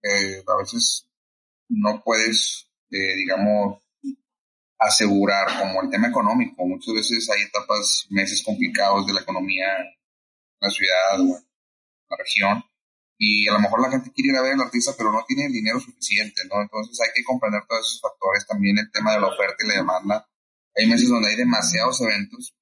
que 0.00 0.42
a 0.46 0.56
veces 0.58 1.08
no 1.68 2.02
puedes, 2.04 2.68
eh, 2.90 3.16
digamos, 3.16 3.81
asegurar, 4.86 5.58
como 5.58 5.82
el 5.82 5.90
tema 5.90 6.08
económico. 6.08 6.66
Muchas 6.66 6.94
veces 6.94 7.28
hay 7.30 7.42
etapas, 7.42 8.06
meses 8.10 8.42
complicados 8.44 9.06
de 9.06 9.14
la 9.14 9.20
economía 9.20 9.66
en 9.78 9.86
la 10.60 10.70
ciudad 10.70 11.20
o 11.20 11.36
en 11.38 11.46
la 12.10 12.16
región. 12.16 12.64
Y 13.18 13.48
a 13.48 13.52
lo 13.52 13.60
mejor 13.60 13.80
la 13.80 13.90
gente 13.90 14.10
quiere 14.12 14.30
ir 14.30 14.36
a 14.36 14.42
ver 14.42 14.54
al 14.54 14.62
artista, 14.62 14.92
pero 14.96 15.12
no 15.12 15.24
tiene 15.26 15.46
el 15.46 15.52
dinero 15.52 15.78
suficiente, 15.78 16.42
¿no? 16.50 16.60
Entonces 16.60 16.98
hay 17.00 17.12
que 17.14 17.22
comprender 17.22 17.62
todos 17.68 17.86
esos 17.86 18.00
factores. 18.00 18.46
También 18.46 18.78
el 18.78 18.90
tema 18.90 19.12
de 19.12 19.20
la 19.20 19.28
oferta 19.28 19.56
y 19.62 19.68
la 19.68 19.74
demanda. 19.74 20.26
Hay 20.76 20.86
meses 20.86 21.08
donde 21.08 21.30
hay 21.30 21.36
demasiados 21.36 22.00
eventos. 22.00 22.54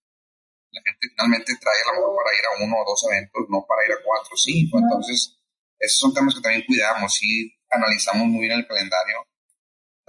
La 0.73 0.83
gente 0.85 1.09
finalmente 1.09 1.57
trae 1.61 1.81
a 1.83 1.95
lo 1.95 2.01
mejor 2.01 2.17
para 2.17 2.37
ir 2.37 2.45
a 2.45 2.65
uno 2.65 2.77
o 2.77 2.91
dos 2.91 3.03
eventos, 3.11 3.43
no 3.49 3.65
para 3.67 3.87
ir 3.87 3.93
a 3.93 4.03
cuatro 4.05 4.35
o 4.35 4.37
cinco. 4.37 4.79
Entonces, 4.79 5.41
esos 5.79 5.99
son 5.99 6.13
temas 6.13 6.35
que 6.35 6.43
también 6.43 6.65
cuidamos 6.67 7.19
y 7.23 7.57
analizamos 7.71 8.27
muy 8.29 8.47
bien 8.47 8.59
el 8.59 8.67
calendario 8.67 9.30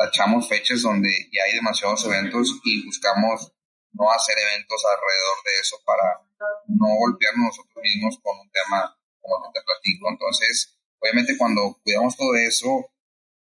tachamos 0.02 0.50
fechas 0.50 0.82
donde 0.82 1.10
ya 1.32 1.44
hay 1.44 1.54
demasiados 1.54 2.06
eventos 2.06 2.60
y 2.64 2.86
buscamos 2.86 3.54
no 3.94 4.10
hacer 4.10 4.36
eventos 4.38 4.82
alrededor 4.90 5.38
de 5.46 5.54
eso 5.62 5.78
para 5.86 6.08
no 6.68 6.88
golpearnos 6.98 7.58
nosotros 7.58 7.84
mismos 7.84 8.18
con 8.24 8.40
un 8.40 8.50
tema 8.50 8.98
como 9.22 9.52
te 9.54 9.62
platico. 9.62 10.10
Entonces, 10.10 10.80
obviamente 10.98 11.38
cuando 11.38 11.78
cuidamos 11.84 12.18
todo 12.18 12.34
eso 12.36 12.90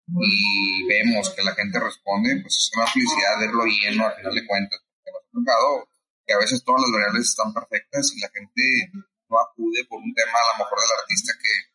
y 0.07 0.85
vemos 0.87 1.29
que 1.31 1.43
la 1.43 1.55
gente 1.55 1.79
responde, 1.79 2.41
pues 2.41 2.53
es 2.57 2.71
una 2.75 2.85
felicidad 2.87 3.39
verlo 3.39 3.65
lleno 3.65 4.05
al 4.05 4.15
final 4.15 4.35
de 4.35 4.45
cuentas. 4.45 4.79
Porque 4.83 5.09
ha 5.09 5.31
tocado 5.31 5.87
que 6.25 6.33
a 6.33 6.37
veces 6.37 6.63
todas 6.63 6.81
las 6.81 6.91
variables 6.91 7.29
están 7.29 7.53
perfectas 7.53 8.13
y 8.15 8.19
la 8.19 8.29
gente 8.29 8.91
no 9.29 9.39
acude 9.39 9.85
por 9.89 9.99
un 9.99 10.13
tema 10.13 10.37
a 10.37 10.57
lo 10.57 10.63
mejor 10.63 10.77
del 10.79 10.99
artista 11.01 11.33
que 11.41 11.73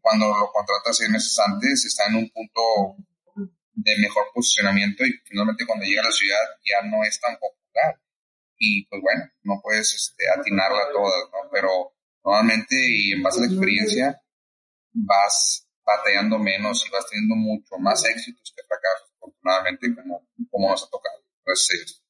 cuando 0.00 0.28
lo 0.28 0.52
contrata 0.52 0.92
seis 0.92 1.10
meses 1.10 1.36
antes 1.38 1.84
está 1.84 2.06
en 2.06 2.16
un 2.16 2.30
punto 2.30 2.60
de 3.74 3.92
mejor 4.00 4.24
posicionamiento 4.34 5.04
y 5.04 5.12
finalmente 5.24 5.66
cuando 5.66 5.84
llega 5.84 6.02
a 6.02 6.06
la 6.06 6.12
ciudad 6.12 6.44
ya 6.64 6.88
no 6.88 7.02
es 7.04 7.20
tan 7.20 7.34
popular. 7.34 8.00
Y 8.58 8.86
pues 8.86 9.02
bueno, 9.02 9.24
no 9.42 9.60
puedes 9.62 9.94
este, 9.94 10.24
atinarla 10.38 10.92
todas, 10.92 11.24
¿no? 11.32 11.50
Pero 11.50 11.94
normalmente 12.24 12.76
y 12.78 13.12
en 13.12 13.22
base 13.22 13.40
a 13.40 13.46
la 13.46 13.52
experiencia 13.52 14.22
vas 14.92 15.66
batallando 15.84 16.38
menos 16.38 16.86
y 16.86 16.90
vas 16.90 17.06
teniendo 17.10 17.34
mucho 17.34 17.76
más 17.78 18.04
éxitos 18.04 18.54
que 18.54 18.62
fracasos, 18.68 19.10
afortunadamente, 19.16 19.94
como, 19.94 20.28
como 20.50 20.70
nos 20.70 20.84
ha 20.84 20.90
tocado. 20.90 21.24
Gracias. 21.44 22.02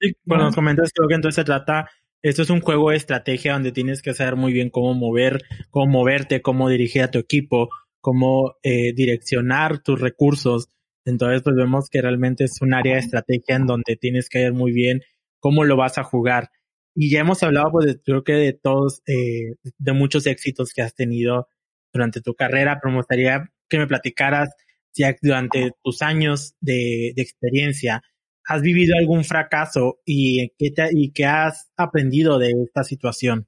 Sí, 0.00 0.12
bueno, 0.24 0.50
comentas 0.52 0.90
creo 0.94 1.08
que 1.08 1.14
entonces 1.14 1.36
se 1.36 1.44
trata 1.44 1.88
esto 2.22 2.42
es 2.42 2.50
un 2.50 2.60
juego 2.60 2.90
de 2.90 2.96
estrategia 2.96 3.54
donde 3.54 3.72
tienes 3.72 4.00
que 4.00 4.14
saber 4.14 4.36
muy 4.36 4.52
bien 4.52 4.70
cómo 4.70 4.94
mover, 4.94 5.42
cómo 5.70 5.86
moverte, 5.86 6.40
cómo 6.40 6.68
dirigir 6.68 7.02
a 7.02 7.10
tu 7.10 7.18
equipo, 7.18 7.68
cómo 8.02 8.56
eh, 8.62 8.92
direccionar 8.92 9.82
tus 9.82 9.98
recursos. 10.00 10.68
Entonces, 11.06 11.42
pues 11.42 11.56
vemos 11.56 11.88
que 11.88 12.02
realmente 12.02 12.44
es 12.44 12.60
un 12.60 12.74
área 12.74 12.94
de 12.94 13.00
estrategia 13.00 13.56
en 13.56 13.66
donde 13.66 13.96
tienes 13.96 14.28
que 14.28 14.40
ver 14.40 14.52
muy 14.52 14.72
bien 14.72 15.00
cómo 15.40 15.64
lo 15.64 15.76
vas 15.76 15.96
a 15.98 16.04
jugar. 16.04 16.50
Y 16.94 17.10
ya 17.10 17.20
hemos 17.20 17.42
hablado, 17.42 17.70
pues, 17.72 17.98
creo 18.04 18.24
que 18.24 18.34
de 18.34 18.52
todos, 18.52 19.02
eh, 19.06 19.54
de 19.78 19.92
muchos 19.94 20.26
éxitos 20.26 20.74
que 20.74 20.82
has 20.82 20.94
tenido 20.94 21.48
durante 21.92 22.20
tu 22.20 22.34
carrera, 22.34 22.78
pero 22.82 22.92
me 22.92 22.98
gustaría 22.98 23.50
que 23.68 23.78
me 23.78 23.86
platicaras 23.86 24.50
si 24.90 25.04
durante 25.22 25.72
tus 25.82 26.02
años 26.02 26.54
de, 26.60 27.12
de 27.16 27.22
experiencia 27.22 28.02
has 28.46 28.62
vivido 28.62 28.96
algún 28.98 29.24
fracaso 29.24 30.00
y 30.04 30.50
qué, 30.58 30.70
te, 30.70 30.88
y 30.92 31.12
qué 31.12 31.24
has 31.24 31.70
aprendido 31.76 32.38
de 32.38 32.50
esta 32.64 32.84
situación. 32.84 33.46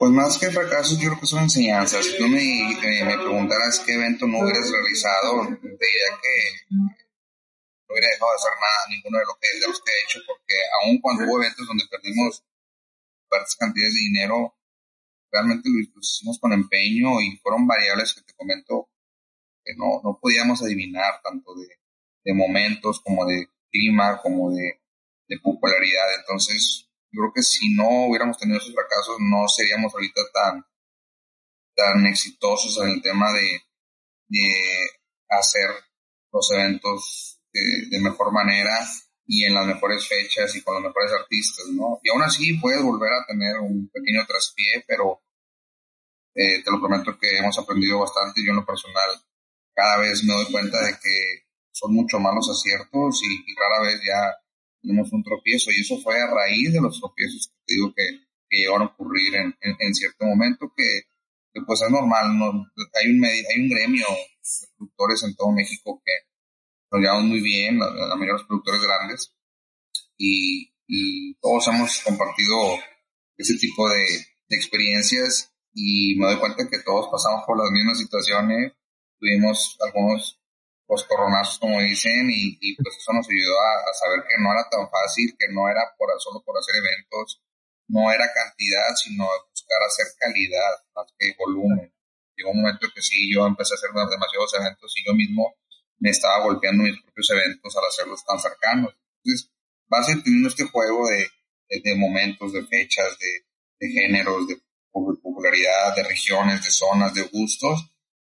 Pues 0.00 0.12
más 0.12 0.38
que 0.38 0.50
fracasos, 0.50 0.98
yo 0.98 1.10
creo 1.10 1.20
que 1.20 1.26
son 1.26 1.42
enseñanzas. 1.42 2.06
Si 2.06 2.16
tú 2.16 2.26
me, 2.26 2.40
me, 3.04 3.18
preguntaras 3.18 3.80
qué 3.80 3.92
evento 3.92 4.26
no 4.26 4.38
hubieras 4.38 4.70
realizado, 4.70 5.46
te 5.60 5.68
diría 5.68 6.08
que 6.22 6.72
no 6.72 6.88
hubiera 7.86 8.08
dejado 8.08 8.30
de 8.32 8.36
hacer 8.36 8.56
nada, 8.56 8.88
ninguno 8.88 9.18
de, 9.18 9.24
lo 9.26 9.36
que, 9.38 9.60
de 9.60 9.68
los 9.68 9.82
que 9.82 9.92
he 9.92 10.04
hecho, 10.04 10.20
porque 10.26 10.54
aun 10.80 11.00
cuando 11.02 11.24
hubo 11.24 11.42
eventos 11.42 11.66
donde 11.66 11.84
perdimos 11.90 12.42
fuertes 13.28 13.56
cantidades 13.56 13.92
de 13.92 14.00
dinero, 14.00 14.56
realmente 15.30 15.68
lo, 15.68 16.00
hicimos 16.00 16.38
con 16.38 16.54
empeño 16.54 17.20
y 17.20 17.36
fueron 17.36 17.66
variables 17.66 18.14
que 18.14 18.22
te 18.22 18.32
comento 18.32 18.88
que 19.62 19.74
no, 19.76 20.00
no 20.02 20.18
podíamos 20.18 20.62
adivinar, 20.62 21.20
tanto 21.22 21.54
de, 21.56 21.68
de 22.24 22.32
momentos 22.32 23.02
como 23.02 23.26
de 23.26 23.50
clima, 23.70 24.18
como 24.22 24.50
de, 24.50 24.80
de 25.28 25.38
popularidad. 25.40 26.06
Entonces, 26.20 26.89
yo 27.12 27.22
creo 27.22 27.32
que 27.34 27.42
si 27.42 27.74
no 27.74 28.06
hubiéramos 28.06 28.38
tenido 28.38 28.58
esos 28.58 28.74
fracasos, 28.74 29.16
no 29.20 29.48
seríamos 29.48 29.92
ahorita 29.92 30.20
tan, 30.32 30.64
tan 31.74 32.06
exitosos 32.06 32.76
en 32.82 32.90
el 32.90 33.02
tema 33.02 33.32
de, 33.32 33.62
de 34.28 34.52
hacer 35.28 35.70
los 36.32 36.50
eventos 36.52 37.40
de, 37.52 38.00
mejor 38.00 38.32
manera 38.32 38.78
y 39.26 39.44
en 39.44 39.54
las 39.54 39.66
mejores 39.66 40.06
fechas 40.06 40.54
y 40.54 40.62
con 40.62 40.74
los 40.74 40.84
mejores 40.84 41.12
artistas, 41.12 41.66
¿no? 41.72 42.00
Y 42.02 42.10
aún 42.10 42.22
así 42.22 42.54
puedes 42.54 42.82
volver 42.82 43.12
a 43.12 43.26
tener 43.26 43.58
un 43.58 43.88
pequeño 43.88 44.26
traspié, 44.26 44.84
pero 44.86 45.22
eh, 46.34 46.62
te 46.62 46.70
lo 46.70 46.80
prometo 46.80 47.18
que 47.18 47.38
hemos 47.38 47.58
aprendido 47.58 48.00
bastante. 48.00 48.42
Yo 48.44 48.50
en 48.50 48.56
lo 48.56 48.66
personal 48.66 49.10
cada 49.74 49.98
vez 49.98 50.24
me 50.24 50.34
doy 50.34 50.50
cuenta 50.50 50.80
de 50.84 50.92
que 50.92 51.46
son 51.72 51.94
mucho 51.94 52.18
más 52.18 52.34
los 52.34 52.50
aciertos 52.50 53.20
y, 53.22 53.54
rara 53.54 53.82
vez 53.82 54.00
ya 54.04 54.36
tenemos 54.80 55.12
un 55.12 55.22
tropiezo. 55.22 55.70
Y 55.70 55.80
eso 55.80 55.98
fue 55.98 56.14
a 56.20 56.26
raíz 56.26 56.72
de 56.72 56.80
los 56.80 56.98
tropiezos 56.98 57.48
que 57.66 57.74
digo 57.74 57.92
que, 57.94 58.02
que 58.48 58.58
llegaron 58.58 58.82
a 58.82 58.86
ocurrir 58.86 59.34
en, 59.34 59.54
en, 59.60 59.94
cierto 59.94 60.24
momento, 60.24 60.72
que, 60.76 61.02
que, 61.52 61.60
pues 61.62 61.82
es 61.82 61.90
normal. 61.90 62.38
¿no? 62.38 62.66
Hay, 62.94 63.10
un 63.10 63.24
hay 63.24 63.60
un 63.60 63.68
gremio 63.68 64.06
de 64.08 64.68
productores 64.76 65.22
en 65.24 65.36
todo 65.36 65.52
México 65.52 66.02
que 66.04 66.12
nos 66.90 67.02
llevamos 67.02 67.24
muy 67.24 67.40
bien, 67.40 67.78
la, 67.78 67.86
la 67.90 68.16
mayoría 68.16 68.32
de 68.32 68.38
los 68.38 68.46
productores 68.46 68.82
grandes, 68.82 69.32
y, 70.16 70.74
y, 70.86 71.34
todos 71.40 71.68
hemos 71.68 72.02
compartido 72.02 72.78
ese 73.36 73.56
tipo 73.56 73.88
de, 73.88 74.02
de 74.48 74.56
experiencias 74.56 75.52
y 75.72 76.16
me 76.18 76.26
doy 76.26 76.38
cuenta 76.40 76.68
que 76.68 76.80
todos 76.80 77.08
pasamos 77.10 77.44
por 77.46 77.56
las 77.58 77.70
mismas 77.70 77.98
situaciones, 77.98 78.72
tuvimos 79.18 79.78
algunos 79.80 80.39
pues 80.90 81.04
coronazos 81.04 81.60
como 81.60 81.78
dicen 81.78 82.26
y, 82.34 82.58
y, 82.60 82.74
pues 82.74 82.96
eso 82.98 83.12
nos 83.12 83.22
ayudó 83.30 83.54
a, 83.62 83.94
saber 83.94 84.26
que 84.26 84.42
no 84.42 84.50
era 84.50 84.66
tan 84.68 84.90
fácil, 84.90 85.36
que 85.38 85.46
no 85.54 85.70
era 85.70 85.86
por, 85.96 86.10
solo 86.18 86.42
por 86.42 86.58
hacer 86.58 86.74
eventos, 86.82 87.40
no 87.86 88.10
era 88.10 88.26
cantidad, 88.34 88.90
sino 88.98 89.22
buscar 89.22 89.78
hacer 89.86 90.06
calidad 90.18 90.82
más 90.96 91.06
que 91.16 91.30
volumen. 91.38 91.94
Llegó 92.34 92.50
un 92.50 92.62
momento 92.62 92.88
que 92.92 93.02
sí, 93.02 93.32
yo 93.32 93.46
empecé 93.46 93.74
a 93.74 93.78
hacer 93.78 93.90
demasiados 93.94 94.52
eventos 94.58 94.92
y 94.98 95.06
yo 95.06 95.14
mismo 95.14 95.54
me 96.00 96.10
estaba 96.10 96.42
golpeando 96.42 96.82
mis 96.82 97.00
propios 97.02 97.30
eventos 97.30 97.76
al 97.76 97.84
hacerlos 97.86 98.24
tan 98.26 98.40
cercanos. 98.40 98.90
Entonces, 99.22 99.48
vas 99.86 100.06
teniendo 100.08 100.48
este 100.48 100.64
juego 100.64 101.06
de, 101.06 101.30
de, 101.70 101.94
momentos, 101.94 102.52
de 102.52 102.66
fechas, 102.66 103.16
de, 103.16 103.46
de 103.78 103.92
géneros, 103.92 104.48
de 104.48 104.58
popularidad, 104.90 105.94
de 105.94 106.02
regiones, 106.02 106.64
de 106.64 106.70
zonas, 106.72 107.14
de 107.14 107.22
gustos, 107.30 107.78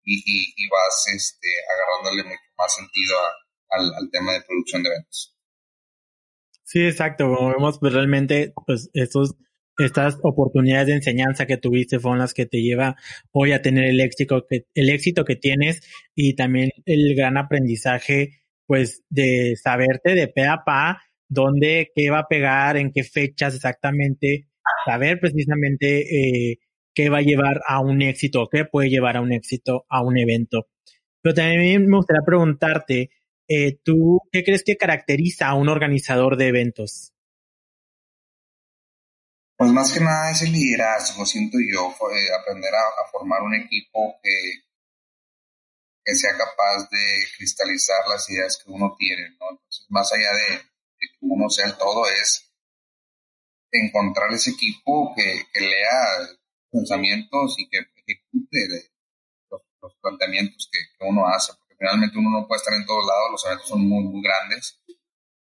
y, 0.04 0.54
y, 0.56 0.68
vas 0.68 1.06
este, 1.14 1.48
agarrándole 1.72 2.24
mucho 2.24 2.50
más 2.58 2.74
sentido 2.74 3.16
al, 3.70 4.10
tema 4.10 4.32
de 4.32 4.42
producción 4.42 4.82
de 4.82 4.90
eventos. 4.90 5.36
Sí, 6.64 6.84
exacto. 6.84 7.34
Como 7.34 7.50
vemos, 7.50 7.78
pues 7.78 7.92
realmente, 7.92 8.52
pues 8.66 8.90
estos, 8.94 9.34
estas 9.78 10.18
oportunidades 10.22 10.86
de 10.88 10.94
enseñanza 10.94 11.46
que 11.46 11.56
tuviste 11.56 11.98
fueron 11.98 12.18
las 12.18 12.34
que 12.34 12.46
te 12.46 12.62
lleva 12.62 12.96
hoy 13.30 13.52
a 13.52 13.62
tener 13.62 13.84
el 13.84 14.00
éxito 14.00 14.46
que, 14.48 14.66
el 14.74 14.90
éxito 14.90 15.24
que 15.24 15.36
tienes 15.36 15.80
y 16.14 16.34
también 16.34 16.70
el 16.86 17.14
gran 17.14 17.36
aprendizaje, 17.36 18.42
pues, 18.66 19.02
de 19.08 19.56
saberte 19.56 20.14
de 20.14 20.28
pe 20.28 20.46
a 20.46 20.64
pa 20.64 21.02
dónde, 21.28 21.90
qué 21.94 22.10
va 22.10 22.20
a 22.20 22.28
pegar, 22.28 22.76
en 22.76 22.92
qué 22.92 23.04
fechas 23.04 23.54
exactamente, 23.54 24.48
saber 24.84 25.18
precisamente 25.20 26.50
eh, 26.50 26.58
qué 26.94 27.08
va 27.08 27.18
a 27.18 27.22
llevar 27.22 27.60
a 27.66 27.80
un 27.80 28.02
éxito, 28.02 28.48
qué 28.50 28.64
puede 28.64 28.90
llevar 28.90 29.16
a 29.16 29.20
un 29.20 29.32
éxito 29.32 29.86
a 29.88 30.02
un 30.02 30.18
evento. 30.18 30.68
Pero 31.22 31.34
también 31.34 31.86
me 31.86 31.96
gustaría 31.96 32.24
preguntarte, 32.26 33.10
eh, 33.48 33.78
¿tú 33.82 34.20
qué 34.30 34.42
crees 34.44 34.64
que 34.64 34.76
caracteriza 34.76 35.48
a 35.48 35.54
un 35.54 35.68
organizador 35.68 36.36
de 36.36 36.48
eventos? 36.48 37.12
Pues 39.56 39.70
más 39.70 39.92
que 39.92 40.00
nada 40.00 40.32
es 40.32 40.42
el 40.42 40.52
liderazgo, 40.52 41.24
siento 41.24 41.56
yo, 41.60 41.94
aprender 42.40 42.74
a, 42.74 43.10
formar 43.12 43.42
un 43.42 43.54
equipo 43.54 44.18
que, 44.20 44.64
que 46.04 46.14
sea 46.16 46.32
capaz 46.32 46.88
de 46.90 47.24
cristalizar 47.36 48.08
las 48.08 48.28
ideas 48.28 48.60
que 48.62 48.72
uno 48.72 48.96
tiene, 48.98 49.36
¿no? 49.38 49.50
Entonces, 49.50 49.86
más 49.88 50.12
allá 50.12 50.32
de, 50.32 50.58
que 50.98 51.18
uno 51.20 51.48
sea 51.48 51.66
el 51.66 51.76
todo, 51.76 52.08
es 52.08 52.50
encontrar 53.70 54.32
ese 54.32 54.50
equipo 54.50 55.14
que, 55.14 55.44
que 55.52 55.60
lea 55.60 56.28
pensamientos 56.72 57.54
y 57.58 57.68
que 57.68 57.78
ejecute 57.78 58.90
los, 59.50 59.94
planteamientos 60.00 60.68
que, 60.72 61.06
uno 61.06 61.26
hace, 61.28 61.52
porque 61.58 61.74
finalmente 61.78 62.18
uno 62.18 62.30
no 62.30 62.48
puede 62.48 62.58
estar 62.58 62.74
en 62.74 62.86
todos 62.86 63.04
lados, 63.06 63.30
los 63.32 63.46
eventos 63.46 63.68
son 63.68 63.88
muy, 63.88 64.04
muy 64.04 64.22
grandes 64.22 64.80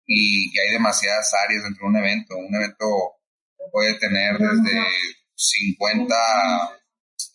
y, 0.07 0.57
hay 0.59 0.71
demasiadas 0.71 1.33
áreas 1.45 1.63
dentro 1.63 1.83
de 1.83 1.89
un 1.89 1.97
evento. 1.97 2.37
Un 2.37 2.55
evento 2.55 2.85
puede 3.71 3.99
tener 3.99 4.37
desde 4.37 4.87
50 5.35 6.15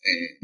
eh, 0.04 0.38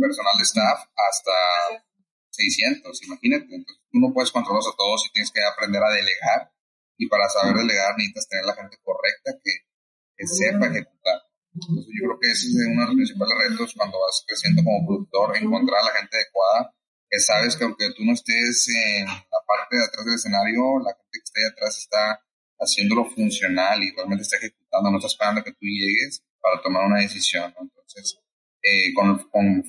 personal 0.00 0.36
de 0.36 0.42
staff 0.42 0.80
hasta 0.96 1.84
600, 2.30 3.02
imagínate. 3.04 3.54
Entonces, 3.54 3.84
tú 3.90 3.98
no 4.00 4.12
puedes 4.12 4.32
controlarlos 4.32 4.72
a 4.72 4.76
todos 4.76 5.06
y 5.06 5.12
tienes 5.12 5.30
que 5.30 5.40
aprender 5.44 5.82
a 5.82 5.94
delegar. 5.94 6.52
Y 6.98 7.08
para 7.08 7.28
saber 7.28 7.54
delegar 7.54 7.94
necesitas 7.96 8.28
tener 8.28 8.44
la 8.44 8.54
gente 8.54 8.78
correcta 8.82 9.32
que 9.42 10.26
sepa 10.26 10.66
ejecutar. 10.66 11.21
Entonces 11.54 11.92
yo 11.92 12.08
creo 12.08 12.18
que 12.20 12.30
ese 12.32 12.46
es 12.48 12.54
uno 12.66 12.80
de 12.80 12.86
los 12.86 12.96
principales 12.96 13.34
retos 13.48 13.74
cuando 13.76 14.00
vas 14.00 14.24
creciendo 14.26 14.64
como 14.64 14.86
productor, 14.86 15.36
encontrar 15.36 15.80
a 15.80 15.92
la 15.92 15.98
gente 16.00 16.16
adecuada, 16.16 16.74
que 17.10 17.20
sabes 17.20 17.56
que 17.56 17.64
aunque 17.64 17.92
tú 17.92 18.04
no 18.04 18.12
estés 18.12 18.68
en 18.68 19.06
la 19.06 19.40
parte 19.46 19.76
de 19.76 19.84
atrás 19.84 20.04
del 20.06 20.14
escenario, 20.14 20.80
la 20.80 20.96
gente 20.96 21.12
que 21.12 21.24
está 21.24 21.40
ahí 21.40 21.52
atrás 21.52 21.76
está 21.76 22.24
haciéndolo 22.58 23.04
funcional 23.10 23.82
y 23.82 23.92
realmente 23.92 24.22
está 24.22 24.36
ejecutando, 24.38 24.90
no 24.90 24.96
está 24.96 25.08
esperando 25.08 25.44
que 25.44 25.52
tú 25.52 25.66
llegues 25.66 26.24
para 26.40 26.62
tomar 26.62 26.86
una 26.86 27.00
decisión. 27.00 27.52
Entonces, 27.60 28.18
eh, 28.62 28.94
conforme 28.94 29.62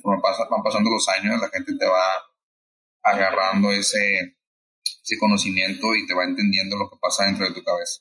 van 0.50 0.62
pasando 0.62 0.90
los 0.90 1.08
años, 1.08 1.40
la 1.40 1.50
gente 1.50 1.76
te 1.76 1.86
va 1.86 2.08
agarrando 3.02 3.72
ese, 3.72 4.38
ese 5.02 5.18
conocimiento 5.18 5.94
y 5.94 6.06
te 6.06 6.14
va 6.14 6.24
entendiendo 6.24 6.76
lo 6.76 6.88
que 6.88 6.96
pasa 7.00 7.26
dentro 7.26 7.46
de 7.46 7.52
tu 7.52 7.62
cabeza. 7.62 8.00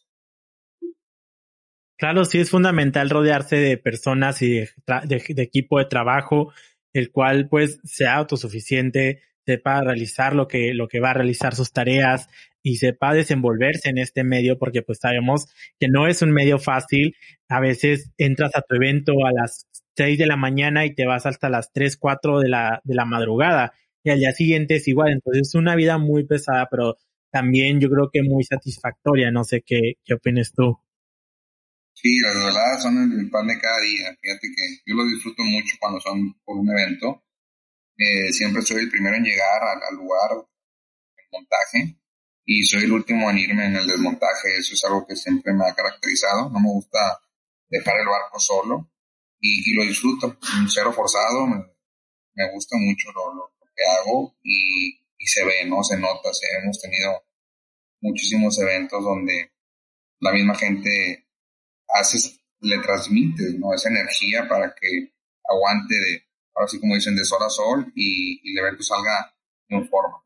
Claro, 1.97 2.25
sí 2.25 2.39
es 2.39 2.49
fundamental 2.49 3.09
rodearse 3.09 3.55
de 3.57 3.77
personas 3.77 4.41
y 4.41 4.59
de, 4.59 5.23
equipo 5.37 5.79
de 5.79 5.85
trabajo, 5.85 6.51
el 6.91 7.11
cual 7.11 7.47
pues 7.49 7.79
sea 7.83 8.15
autosuficiente, 8.15 9.21
sepa 9.45 9.81
realizar 9.81 10.35
lo 10.35 10.47
que, 10.47 10.73
lo 10.73 10.87
que 10.87 10.99
va 10.99 11.11
a 11.11 11.13
realizar 11.13 11.55
sus 11.55 11.71
tareas 11.71 12.29
y 12.61 12.77
sepa 12.77 13.13
desenvolverse 13.13 13.89
en 13.89 13.97
este 13.97 14.23
medio, 14.23 14.57
porque 14.57 14.81
pues 14.81 14.99
sabemos 14.99 15.47
que 15.79 15.87
no 15.87 16.07
es 16.07 16.21
un 16.21 16.31
medio 16.31 16.59
fácil. 16.59 17.15
A 17.49 17.59
veces 17.59 18.11
entras 18.17 18.55
a 18.55 18.61
tu 18.61 18.75
evento 18.75 19.13
a 19.25 19.31
las 19.31 19.67
6 19.95 20.17
de 20.17 20.27
la 20.27 20.37
mañana 20.37 20.85
y 20.85 20.95
te 20.95 21.05
vas 21.05 21.25
hasta 21.25 21.49
las 21.49 21.71
3, 21.73 21.97
4 21.97 22.39
de 22.39 22.49
la, 22.49 22.81
de 22.83 22.95
la 22.95 23.05
madrugada 23.05 23.73
y 24.03 24.09
al 24.09 24.19
día 24.19 24.31
siguiente 24.31 24.75
es 24.75 24.87
igual. 24.87 25.11
Entonces 25.13 25.49
es 25.49 25.55
una 25.55 25.75
vida 25.75 25.97
muy 25.97 26.25
pesada, 26.25 26.67
pero 26.69 26.97
también 27.31 27.79
yo 27.79 27.89
creo 27.89 28.09
que 28.11 28.23
muy 28.23 28.43
satisfactoria. 28.43 29.31
No 29.31 29.43
sé 29.43 29.61
qué, 29.65 29.93
qué 30.03 30.13
opinas 30.15 30.51
tú. 30.53 30.77
Sí, 31.93 32.19
las 32.19 32.35
veladas 32.35 32.83
son 32.83 32.97
el, 32.97 33.29
pan 33.29 33.47
de 33.47 33.59
cada 33.59 33.79
día. 33.81 34.17
Fíjate 34.21 34.47
que 34.55 34.81
yo 34.85 34.95
lo 34.95 35.05
disfruto 35.05 35.43
mucho 35.43 35.77
cuando 35.79 35.99
son 36.01 36.33
por 36.43 36.57
un 36.57 36.69
evento. 36.69 37.23
Eh, 37.97 38.33
siempre 38.33 38.61
soy 38.63 38.81
el 38.81 38.89
primero 38.89 39.15
en 39.15 39.23
llegar 39.23 39.61
al, 39.63 39.95
lugar, 39.95 40.31
en 40.33 41.25
montaje. 41.31 41.97
y 42.45 42.63
soy 42.63 42.83
el 42.83 42.91
último 42.91 43.29
en 43.29 43.37
irme 43.37 43.65
en 43.65 43.75
el 43.75 43.87
desmontaje. 43.87 44.57
Eso 44.57 44.73
es 44.73 44.83
algo 44.85 45.05
que 45.07 45.15
siempre 45.15 45.53
me 45.53 45.65
ha 45.65 45.73
caracterizado. 45.73 46.49
No 46.49 46.59
me 46.59 46.69
gusta 46.69 46.99
dejar 47.69 47.99
el 47.99 48.07
barco 48.07 48.39
solo 48.39 48.91
y, 49.39 49.73
lo 49.75 49.83
disfruto. 49.83 50.37
Un 50.59 50.69
cero 50.69 50.91
forzado, 50.93 51.45
me, 51.47 52.51
gusta 52.53 52.77
mucho 52.77 53.11
lo, 53.11 53.51
que 53.75 53.83
hago 53.83 54.35
y, 54.43 54.99
se 55.25 55.45
ve, 55.45 55.65
¿no? 55.65 55.83
Se 55.83 55.97
nota. 55.97 56.29
hemos 56.61 56.81
tenido 56.81 57.23
muchísimos 58.01 58.59
eventos 58.59 59.03
donde 59.03 59.51
la 60.19 60.33
misma 60.33 60.55
gente 60.55 61.22
hace, 61.93 62.17
le 62.61 62.79
transmite, 62.79 63.57
¿no? 63.59 63.73
Esa 63.73 63.89
energía 63.89 64.47
para 64.47 64.73
que 64.79 65.13
aguante 65.49 65.95
de, 65.95 66.23
ahora 66.55 66.67
sí 66.67 66.79
como 66.79 66.95
dicen, 66.95 67.15
de 67.15 67.23
sol 67.23 67.43
a 67.45 67.49
sol 67.49 67.91
y, 67.95 68.39
y 68.43 68.51
el 68.53 68.65
evento 68.65 68.83
salga 68.83 69.33
de 69.69 69.77
un 69.77 69.87
forma. 69.87 70.23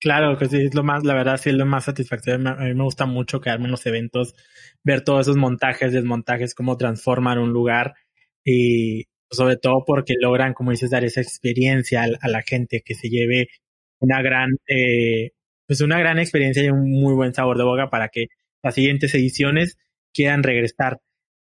Claro, 0.00 0.38
que 0.38 0.46
sí, 0.46 0.56
es 0.64 0.74
lo 0.74 0.82
más, 0.82 1.04
la 1.04 1.14
verdad, 1.14 1.36
sí 1.36 1.50
es 1.50 1.56
lo 1.56 1.66
más 1.66 1.84
satisfactorio. 1.84 2.48
A 2.48 2.54
mí 2.64 2.74
me 2.74 2.84
gusta 2.84 3.04
mucho 3.04 3.40
quedarme 3.40 3.66
en 3.66 3.72
los 3.72 3.84
eventos, 3.84 4.34
ver 4.82 5.02
todos 5.02 5.22
esos 5.26 5.36
montajes, 5.36 5.92
desmontajes, 5.92 6.54
cómo 6.54 6.78
transforman 6.78 7.38
un 7.38 7.52
lugar 7.52 7.94
y 8.42 9.04
sobre 9.30 9.56
todo 9.58 9.84
porque 9.86 10.14
logran, 10.18 10.54
como 10.54 10.70
dices, 10.70 10.90
dar 10.90 11.04
esa 11.04 11.20
experiencia 11.20 12.04
a, 12.20 12.28
la 12.28 12.42
gente 12.42 12.82
que 12.82 12.94
se 12.94 13.10
lleve 13.10 13.48
una 13.98 14.22
gran, 14.22 14.56
eh, 14.66 15.32
pues 15.66 15.82
una 15.82 15.98
gran 15.98 16.18
experiencia 16.18 16.64
y 16.64 16.70
un 16.70 16.90
muy 16.90 17.14
buen 17.14 17.34
sabor 17.34 17.58
de 17.58 17.64
boca 17.64 17.90
para 17.90 18.08
que 18.08 18.28
las 18.62 18.74
siguientes 18.74 19.14
ediciones 19.14 19.76
quieran 20.12 20.42
regresar. 20.42 21.00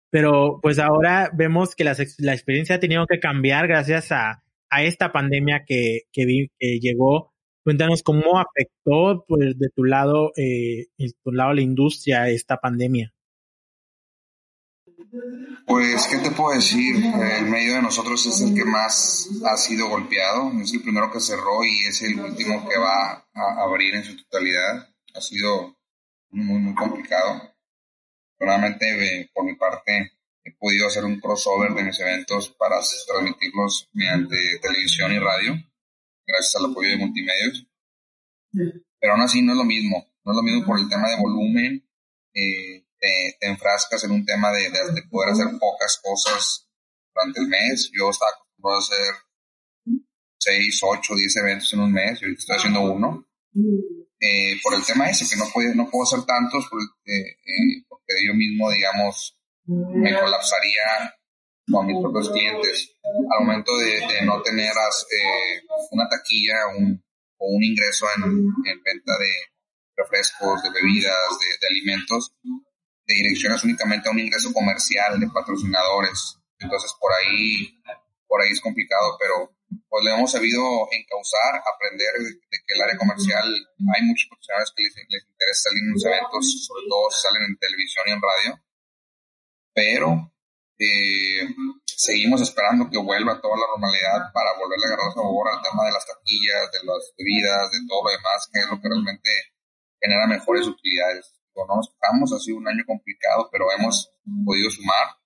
Pero 0.09 0.59
pues 0.61 0.79
ahora 0.79 1.29
vemos 1.33 1.75
que 1.75 1.83
la, 1.83 1.91
experiencia 1.91 2.75
ha 2.75 2.79
tenido 2.79 3.05
que 3.07 3.19
cambiar 3.19 3.67
gracias 3.67 4.11
a, 4.11 4.43
esta 4.79 5.11
pandemia 5.11 5.63
que, 5.65 6.01
que 6.11 6.79
llegó 6.81 7.31
Cuéntanos 7.67 8.01
cómo 8.01 8.39
afectó 8.39 9.25
pues, 9.27 9.59
de 9.59 9.67
tu 9.75 9.83
lado, 9.83 10.31
eh, 10.37 10.87
de 10.97 11.13
tu 11.21 11.33
lado 11.33 11.51
la 11.51 11.59
industria 11.59 12.29
esta 12.29 12.55
pandemia. 12.55 13.13
Pues, 15.65 16.07
¿qué 16.07 16.19
te 16.19 16.31
puedo 16.31 16.55
decir? 16.55 16.95
El 16.95 17.49
medio 17.49 17.75
de 17.75 17.81
nosotros 17.81 18.25
es 18.25 18.39
el 18.39 18.55
que 18.55 18.63
más 18.63 19.29
ha 19.45 19.57
sido 19.57 19.89
golpeado. 19.89 20.49
Es 20.61 20.73
el 20.73 20.81
primero 20.81 21.11
que 21.11 21.19
cerró 21.19 21.61
y 21.65 21.89
es 21.89 22.01
el 22.03 22.17
último 22.17 22.69
que 22.69 22.79
va 22.79 23.27
a 23.33 23.63
abrir 23.65 23.95
en 23.95 24.05
su 24.05 24.15
totalidad. 24.15 24.87
Ha 25.13 25.19
sido 25.19 25.75
muy, 26.29 26.59
muy 26.59 26.73
complicado. 26.73 27.46
Realmente, 28.39 28.85
eh, 29.21 29.31
por 29.33 29.45
mi 29.45 29.55
parte, 29.55 30.11
he 30.43 30.51
podido 30.53 30.87
hacer 30.87 31.03
un 31.05 31.19
crossover 31.19 31.73
de 31.73 31.83
mis 31.83 31.99
eventos 31.99 32.49
para 32.49 32.79
transmitirlos 33.07 33.89
mediante 33.93 34.59
televisión 34.61 35.11
y 35.11 35.19
radio 35.19 35.55
gracias 36.27 36.55
al 36.55 36.71
apoyo 36.71 36.89
de 36.89 36.97
multimedios. 36.97 37.65
Pero 38.99 39.13
aún 39.13 39.21
así 39.21 39.41
no 39.41 39.53
es 39.53 39.57
lo 39.57 39.63
mismo, 39.63 40.05
no 40.25 40.31
es 40.31 40.35
lo 40.35 40.43
mismo 40.43 40.65
por 40.65 40.79
el 40.79 40.89
tema 40.89 41.09
de 41.09 41.17
volumen, 41.17 41.87
eh, 42.33 42.85
te, 42.99 43.37
enfrascas 43.41 44.03
en 44.03 44.11
un 44.11 44.25
tema 44.25 44.51
de, 44.51 44.69
de, 44.69 45.03
poder 45.09 45.29
hacer 45.29 45.47
pocas 45.59 45.99
cosas 46.03 46.67
durante 47.13 47.41
el 47.41 47.47
mes. 47.47 47.91
Yo 47.93 48.09
estaba 48.09 48.31
acostumbrado 48.31 48.77
a 48.77 48.81
hacer 48.81 49.15
6, 50.39 50.79
8, 50.83 51.15
10 51.15 51.35
eventos 51.37 51.73
en 51.73 51.79
un 51.79 51.93
mes 51.93 52.21
y 52.21 52.25
ahorita 52.25 52.39
estoy 52.39 52.55
haciendo 52.57 52.81
uno. 52.81 53.25
Eh, 54.19 54.59
por 54.63 54.73
el 54.73 54.83
tema 54.83 55.09
ese, 55.09 55.27
que 55.29 55.35
no, 55.35 55.45
puedo, 55.53 55.73
no 55.75 55.89
puedo 55.89 56.03
hacer 56.03 56.25
tantos 56.25 56.65
eh, 57.05 57.83
porque 57.87 58.13
yo 58.25 58.33
mismo, 58.33 58.71
digamos, 58.71 59.37
me 59.65 60.17
colapsaría 60.17 61.13
con 61.71 61.85
mis 61.85 61.99
propios 62.01 62.29
clientes. 62.31 62.95
Al 63.03 63.45
momento 63.45 63.77
de, 63.77 64.25
no 64.25 64.41
tener 64.41 64.71
eh, 64.71 65.61
una 65.91 66.07
taquilla 66.09 66.67
un, 66.77 67.03
o 67.37 67.47
un 67.55 67.63
ingreso 67.63 68.05
en, 68.15 68.23
en, 68.23 68.83
venta 68.83 69.13
de 69.19 69.31
refrescos, 69.95 70.63
de 70.63 70.69
bebidas, 70.71 71.15
de, 71.61 71.67
alimentos, 71.67 72.33
de 72.43 73.15
direcciones 73.15 73.63
únicamente 73.63 74.07
a 74.07 74.11
un 74.11 74.19
ingreso 74.19 74.53
comercial 74.53 75.19
de 75.19 75.29
patrocinadores. 75.29 76.39
Entonces 76.59 76.91
por 76.99 77.11
ahí, 77.13 77.69
por 78.27 78.41
ahí 78.41 78.51
es 78.51 78.61
complicado, 78.61 79.17
pero 79.19 79.56
pues 79.89 80.03
le 80.03 80.13
hemos 80.13 80.31
sabido 80.31 80.61
encauzar, 80.91 81.63
aprender 81.63 82.13
de, 82.19 82.57
que 82.65 82.73
el 82.75 82.81
área 82.81 82.97
comercial 82.97 83.45
hay 83.47 84.01
muchos 84.03 84.27
profesionales 84.29 84.73
que 84.75 84.83
les, 84.83 84.95
les 85.09 85.23
interesa 85.23 85.69
salir 85.69 85.83
en 85.83 85.93
los 85.93 86.05
eventos, 86.05 86.43
sobre 86.67 86.83
todo 86.89 87.11
si 87.11 87.19
salen 87.21 87.43
en 87.43 87.57
televisión 87.57 88.03
y 88.07 88.11
en 88.11 88.21
radio, 88.21 88.51
pero 89.73 90.33
eh, 90.79 91.47
seguimos 91.85 92.41
esperando 92.41 92.89
que 92.89 92.97
vuelva 92.97 93.41
toda 93.41 93.57
la 93.57 93.67
normalidad 93.73 94.29
para 94.33 94.53
volverle 94.59 94.85
a 94.85 94.93
agarrar 94.93 95.13
sabor 95.13 95.49
al 95.49 95.61
tema 95.61 95.85
de 95.85 95.93
las 95.93 96.05
taquillas, 96.05 96.71
de 96.71 96.85
las 96.85 97.13
bebidas, 97.17 97.71
de 97.71 97.79
todo 97.87 98.03
lo 98.03 98.11
demás, 98.11 98.49
que 98.51 98.59
es 98.59 98.67
lo 98.69 98.79
que 98.81 98.89
realmente 98.89 99.29
genera 99.99 100.27
mejores 100.27 100.67
utilidades. 100.67 101.33
no 101.55 101.75
nos 101.75 101.89
quejamos, 101.89 102.33
ha 102.33 102.39
sido 102.39 102.57
un 102.57 102.67
año 102.67 102.83
complicado, 102.85 103.49
pero 103.51 103.71
hemos 103.71 104.11
podido 104.45 104.69
sumar. 104.69 105.17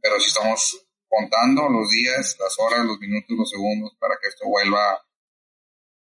Pero 0.00 0.20
sí 0.20 0.26
estamos 0.28 0.87
contando 1.08 1.68
los 1.68 1.90
días, 1.90 2.36
las 2.38 2.56
horas, 2.58 2.84
los 2.84 2.98
minutos, 2.98 3.36
los 3.36 3.50
segundos 3.50 3.96
para 3.98 4.14
que 4.20 4.28
esto 4.28 4.46
vuelva 4.46 5.00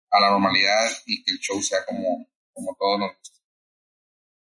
a 0.09 0.19
la 0.19 0.29
normalidad 0.31 0.89
y 1.05 1.23
que 1.23 1.31
el 1.31 1.39
show 1.39 1.61
sea 1.61 1.79
como, 1.85 2.27
como 2.53 2.75
todos 2.79 2.99
nos 2.99 3.11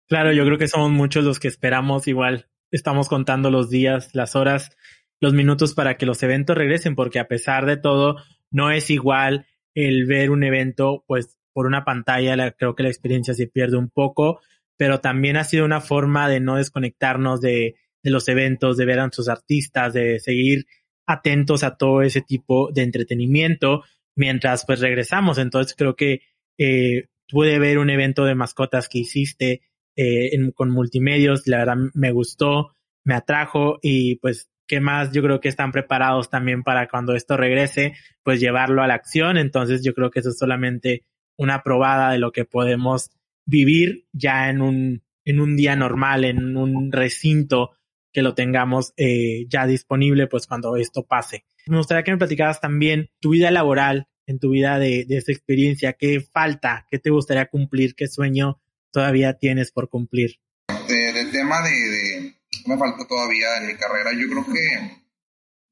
Claro, 0.07 0.33
yo 0.33 0.43
creo 0.43 0.57
que 0.57 0.67
somos 0.67 0.91
muchos 0.91 1.23
los 1.23 1.39
que 1.39 1.47
esperamos 1.47 2.05
igual. 2.05 2.49
Estamos 2.69 3.07
contando 3.07 3.49
los 3.49 3.69
días, 3.69 4.13
las 4.13 4.35
horas, 4.35 4.75
los 5.21 5.33
minutos 5.33 5.73
para 5.73 5.95
que 5.95 6.05
los 6.05 6.21
eventos 6.21 6.57
regresen, 6.57 6.95
porque 6.95 7.19
a 7.19 7.29
pesar 7.29 7.65
de 7.65 7.77
todo, 7.77 8.17
no 8.49 8.71
es 8.71 8.89
igual 8.89 9.47
el 9.73 10.05
ver 10.05 10.29
un 10.29 10.43
evento, 10.43 11.05
pues 11.07 11.37
por 11.53 11.65
una 11.65 11.85
pantalla, 11.85 12.51
creo 12.51 12.75
que 12.75 12.83
la 12.83 12.89
experiencia 12.89 13.33
se 13.33 13.47
pierde 13.47 13.77
un 13.77 13.89
poco, 13.89 14.41
pero 14.75 14.99
también 14.99 15.37
ha 15.37 15.45
sido 15.45 15.63
una 15.63 15.79
forma 15.79 16.27
de 16.27 16.41
no 16.41 16.57
desconectarnos 16.57 17.39
de, 17.39 17.75
de 18.03 18.11
los 18.11 18.27
eventos, 18.27 18.77
de 18.77 18.85
ver 18.85 18.99
a 18.99 19.09
sus 19.11 19.29
artistas, 19.29 19.93
de 19.93 20.19
seguir 20.19 20.65
atentos 21.05 21.63
a 21.63 21.75
todo 21.75 22.01
ese 22.01 22.21
tipo 22.21 22.71
de 22.71 22.83
entretenimiento 22.83 23.83
mientras 24.15 24.65
pues 24.65 24.79
regresamos. 24.79 25.37
Entonces 25.37 25.75
creo 25.77 25.95
que 25.95 26.21
eh, 26.57 27.07
pude 27.29 27.59
ver 27.59 27.77
un 27.77 27.89
evento 27.89 28.25
de 28.25 28.35
mascotas 28.35 28.89
que 28.89 28.99
hiciste 28.99 29.61
eh, 29.95 30.31
con 30.53 30.69
multimedios, 30.69 31.47
la 31.47 31.59
verdad 31.59 31.77
me 31.93 32.11
gustó, 32.11 32.75
me 33.03 33.13
atrajo 33.13 33.79
y 33.81 34.15
pues 34.17 34.49
qué 34.67 34.79
más 34.79 35.11
yo 35.11 35.21
creo 35.21 35.41
que 35.41 35.49
están 35.49 35.71
preparados 35.71 36.29
también 36.29 36.63
para 36.63 36.87
cuando 36.87 37.13
esto 37.13 37.35
regrese, 37.35 37.93
pues 38.23 38.39
llevarlo 38.39 38.81
a 38.81 38.87
la 38.87 38.93
acción. 38.93 39.37
Entonces 39.37 39.83
yo 39.83 39.93
creo 39.93 40.11
que 40.11 40.19
eso 40.19 40.29
es 40.29 40.37
solamente 40.37 41.03
una 41.37 41.63
probada 41.63 42.11
de 42.11 42.19
lo 42.19 42.31
que 42.31 42.45
podemos 42.45 43.09
vivir 43.45 44.05
ya 44.13 44.49
en 44.49 44.61
un, 44.61 45.03
en 45.25 45.39
un 45.39 45.57
día 45.57 45.75
normal, 45.75 46.23
en 46.23 46.55
un 46.55 46.91
recinto 46.91 47.71
que 48.11 48.21
lo 48.21 48.33
tengamos 48.33 48.93
eh, 48.97 49.45
ya 49.47 49.65
disponible, 49.65 50.27
pues 50.27 50.47
cuando 50.47 50.75
esto 50.75 51.03
pase. 51.03 51.45
Me 51.67 51.77
gustaría 51.77 52.03
que 52.03 52.11
me 52.11 52.17
platicaras 52.17 52.59
también 52.59 53.09
tu 53.19 53.31
vida 53.31 53.51
laboral, 53.51 54.07
en 54.27 54.39
tu 54.39 54.51
vida 54.51 54.79
de, 54.79 55.05
de 55.05 55.17
esta 55.17 55.31
experiencia, 55.31 55.93
qué 55.93 56.21
falta, 56.21 56.85
qué 56.89 56.99
te 56.99 57.09
gustaría 57.09 57.47
cumplir, 57.47 57.95
qué 57.95 58.07
sueño 58.07 58.61
todavía 58.91 59.37
tienes 59.37 59.71
por 59.71 59.89
cumplir? 59.89 60.39
Del 60.87 61.31
tema 61.31 61.61
de, 61.61 62.35
me 62.65 62.77
falta 62.77 63.07
todavía 63.07 63.57
en 63.57 63.67
mi 63.67 63.75
carrera, 63.75 64.11
yo 64.13 64.27
creo 64.29 64.45
que 64.45 65.01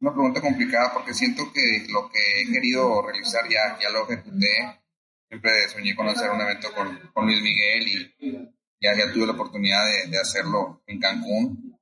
una 0.02 0.13
pregunta 0.13 0.41
complicada 0.41 0.93
porque 0.93 1.13
siento 1.13 1.52
que 1.54 1.86
lo 1.91 2.10
que 2.10 2.19
he 2.19 2.52
querido 2.52 3.02
realizar 3.06 3.41
ya, 3.49 3.78
ya 3.82 3.89
lo 3.89 4.10
ejecuté. 4.10 4.80
Siempre 5.28 5.52
soñé 5.69 5.95
con 5.95 6.08
hacer 6.08 6.32
un 6.32 6.41
evento 6.41 6.69
con, 6.73 6.97
con 7.13 7.25
Luis 7.25 7.41
Miguel 7.41 7.88
y 7.88 8.34
ya, 8.82 8.95
ya 8.95 9.12
tuve 9.13 9.28
la 9.28 9.34
oportunidad 9.34 9.86
de, 9.86 10.10
de 10.10 10.17
hacerlo 10.17 10.82
en 10.88 10.99
Cancún 10.99 11.79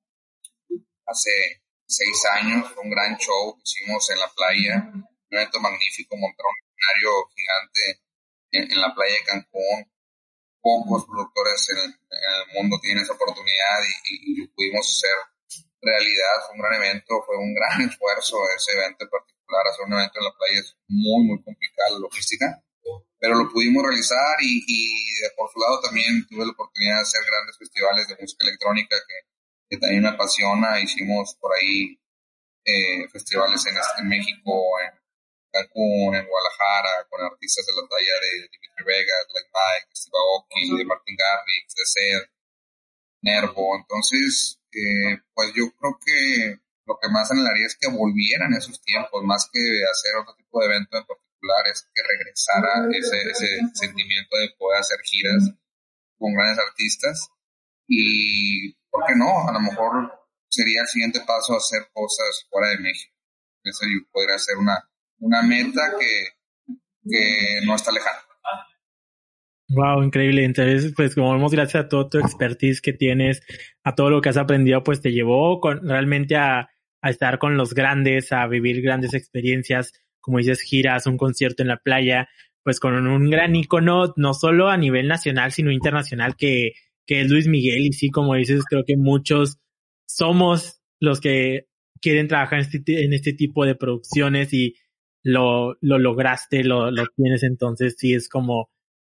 hace 1.07 1.31
seis 1.87 2.25
años. 2.39 2.71
Un 2.83 2.89
gran 2.89 3.17
show 3.17 3.55
que 3.55 3.63
hicimos 3.63 4.09
en 4.11 4.19
la 4.19 4.31
playa, 4.33 4.91
un 4.93 5.07
evento 5.31 5.59
magnífico, 5.59 6.15
montaron 6.17 6.51
un 6.51 6.67
escenario 6.69 7.11
gigante 7.35 8.01
en, 8.51 8.81
la 8.81 8.93
playa 8.93 9.15
de 9.15 9.23
Cancún 9.23 9.91
pocos 10.61 11.05
productores 11.05 11.63
en 11.69 11.77
el, 11.87 11.93
mundo 12.55 12.77
tienen 12.81 13.03
esa 13.03 13.13
oportunidad 13.13 13.77
y, 14.09 14.41
lo 14.41 14.51
pudimos 14.51 14.83
hacer 14.83 15.15
realidad. 15.81 16.43
Fue 16.45 16.55
un 16.55 16.61
gran 16.61 16.73
evento, 16.81 17.23
fue 17.25 17.37
un 17.37 17.53
gran 17.53 17.81
esfuerzo 17.89 18.37
ese 18.55 18.73
evento 18.73 19.05
en 19.05 19.09
particular. 19.09 19.63
Hacer 19.67 19.85
un 19.85 19.93
evento 19.93 20.19
en 20.19 20.25
la 20.25 20.35
playa 20.35 20.59
es 20.59 20.75
muy, 20.87 21.23
muy 21.23 21.43
complicada 21.43 21.91
la 21.91 21.99
logística, 21.99 22.63
pero 23.19 23.35
lo 23.35 23.49
pudimos 23.49 23.83
realizar 23.83 24.35
y, 24.41 24.63
y 24.67 24.83
por 25.37 25.49
su 25.51 25.59
lado 25.59 25.79
también 25.81 26.25
tuve 26.27 26.45
la 26.45 26.51
oportunidad 26.51 26.95
de 26.97 27.01
hacer 27.01 27.21
grandes 27.23 27.57
festivales 27.57 28.07
de 28.07 28.17
música 28.19 28.43
electrónica 28.43 28.95
que, 29.07 29.36
que 29.69 29.77
también 29.77 30.03
me 30.03 30.09
apasiona. 30.09 30.79
Hicimos 30.79 31.35
por 31.39 31.51
ahí 31.55 31.99
eh, 32.65 33.07
festivales 33.09 33.65
en, 33.65 33.75
en 33.75 34.09
México, 34.09 34.51
en 34.81 34.99
Cancún, 35.51 36.15
en 36.15 36.27
Guadalajara, 36.27 37.07
con 37.09 37.21
artistas 37.21 37.65
de 37.65 37.81
la 37.81 37.87
talla 37.87 38.15
de 38.21 38.49
Dimitri 38.51 38.83
Vegas, 38.85 39.27
Like 39.33 39.51
Mike, 39.53 39.95
Steve 39.95 40.17
Aoki, 40.17 40.77
de 40.77 40.85
Martin 40.85 41.15
Garrix, 41.15 41.75
de 41.75 41.85
Sed, 41.85 42.29
Nervo. 43.21 43.77
Entonces, 43.77 44.59
eh, 44.71 45.19
pues 45.33 45.53
yo 45.53 45.71
creo 45.79 45.97
que 46.05 46.59
lo 46.85 46.97
que 47.01 47.09
más 47.09 47.31
anhelaría 47.31 47.67
es 47.67 47.77
que 47.77 47.89
volvieran 47.89 48.53
esos 48.53 48.81
tiempos, 48.81 49.23
más 49.23 49.49
que 49.51 49.59
hacer 49.59 50.15
otro 50.15 50.35
tipo 50.35 50.59
de 50.61 50.67
evento 50.67 50.97
en 50.97 51.05
particular 51.05 51.27
particular 51.37 51.67
es 51.71 51.87
que 51.93 52.01
regresara 52.03 52.87
ese, 52.97 53.29
ese 53.29 53.59
sentimiento 53.73 54.37
de 54.37 54.49
poder 54.57 54.79
hacer 54.79 54.99
giras 55.03 55.51
con 56.17 56.33
grandes 56.33 56.59
artistas 56.59 57.29
y, 57.87 58.75
¿por 58.97 59.17
no? 59.17 59.47
A 59.47 59.51
lo 59.51 59.59
mejor 59.59 60.11
sería 60.49 60.81
el 60.81 60.87
siguiente 60.87 61.19
paso 61.25 61.55
hacer 61.55 61.87
cosas 61.93 62.47
fuera 62.49 62.69
de 62.69 62.79
México. 62.79 63.13
Eso 63.63 63.85
podría 64.11 64.37
ser 64.37 64.57
una, 64.57 64.77
una 65.19 65.41
meta 65.41 65.81
que, 65.99 66.73
que 67.09 67.65
no 67.65 67.75
está 67.75 67.91
lejana. 67.91 68.19
Wow, 69.69 70.03
increíble. 70.03 70.45
Entonces, 70.45 70.93
pues 70.95 71.13
como 71.13 71.33
vemos, 71.33 71.51
gracias 71.51 71.85
a 71.85 71.89
todo 71.89 72.07
tu 72.07 72.19
expertise 72.19 72.81
que 72.81 72.93
tienes, 72.93 73.41
a 73.83 73.95
todo 73.95 74.09
lo 74.09 74.21
que 74.21 74.29
has 74.29 74.37
aprendido, 74.37 74.81
pues 74.83 75.01
te 75.01 75.11
llevó 75.11 75.59
con, 75.59 75.87
realmente 75.87 76.37
a, 76.37 76.69
a 77.01 77.09
estar 77.09 77.37
con 77.37 77.57
los 77.57 77.73
grandes, 77.73 78.31
a 78.31 78.47
vivir 78.47 78.81
grandes 78.81 79.13
experiencias, 79.13 79.91
como 80.21 80.37
dices, 80.37 80.61
giras, 80.61 81.05
un 81.05 81.17
concierto 81.17 81.63
en 81.63 81.67
la 81.67 81.77
playa, 81.77 82.29
pues 82.63 82.79
con 82.79 82.93
un 83.07 83.29
gran 83.29 83.55
icono, 83.57 84.13
no 84.15 84.33
solo 84.33 84.69
a 84.69 84.77
nivel 84.77 85.09
nacional, 85.09 85.51
sino 85.51 85.71
internacional, 85.71 86.37
que, 86.37 86.73
que 87.07 87.21
es 87.21 87.29
Luis 87.29 87.47
Miguel. 87.47 87.87
Y 87.87 87.93
sí, 87.93 88.11
como 88.11 88.35
dices, 88.35 88.63
creo 88.69 88.83
que 88.85 88.97
muchos 88.97 89.57
somos 90.05 90.81
los 90.99 91.19
que 91.19 91.67
quieren 92.01 92.27
trabajar 92.27 92.59
en 92.59 92.65
este, 92.65 93.03
en 93.03 93.13
este 93.13 93.33
tipo 93.33 93.65
de 93.65 93.75
producciones 93.75 94.53
y 94.53 94.75
lo, 95.23 95.77
lo 95.81 95.97
lograste, 95.97 96.63
lo, 96.63 96.91
lo 96.91 97.05
tienes, 97.15 97.43
entonces 97.43 97.95
sí 97.97 98.13
es 98.13 98.29
como 98.29 98.69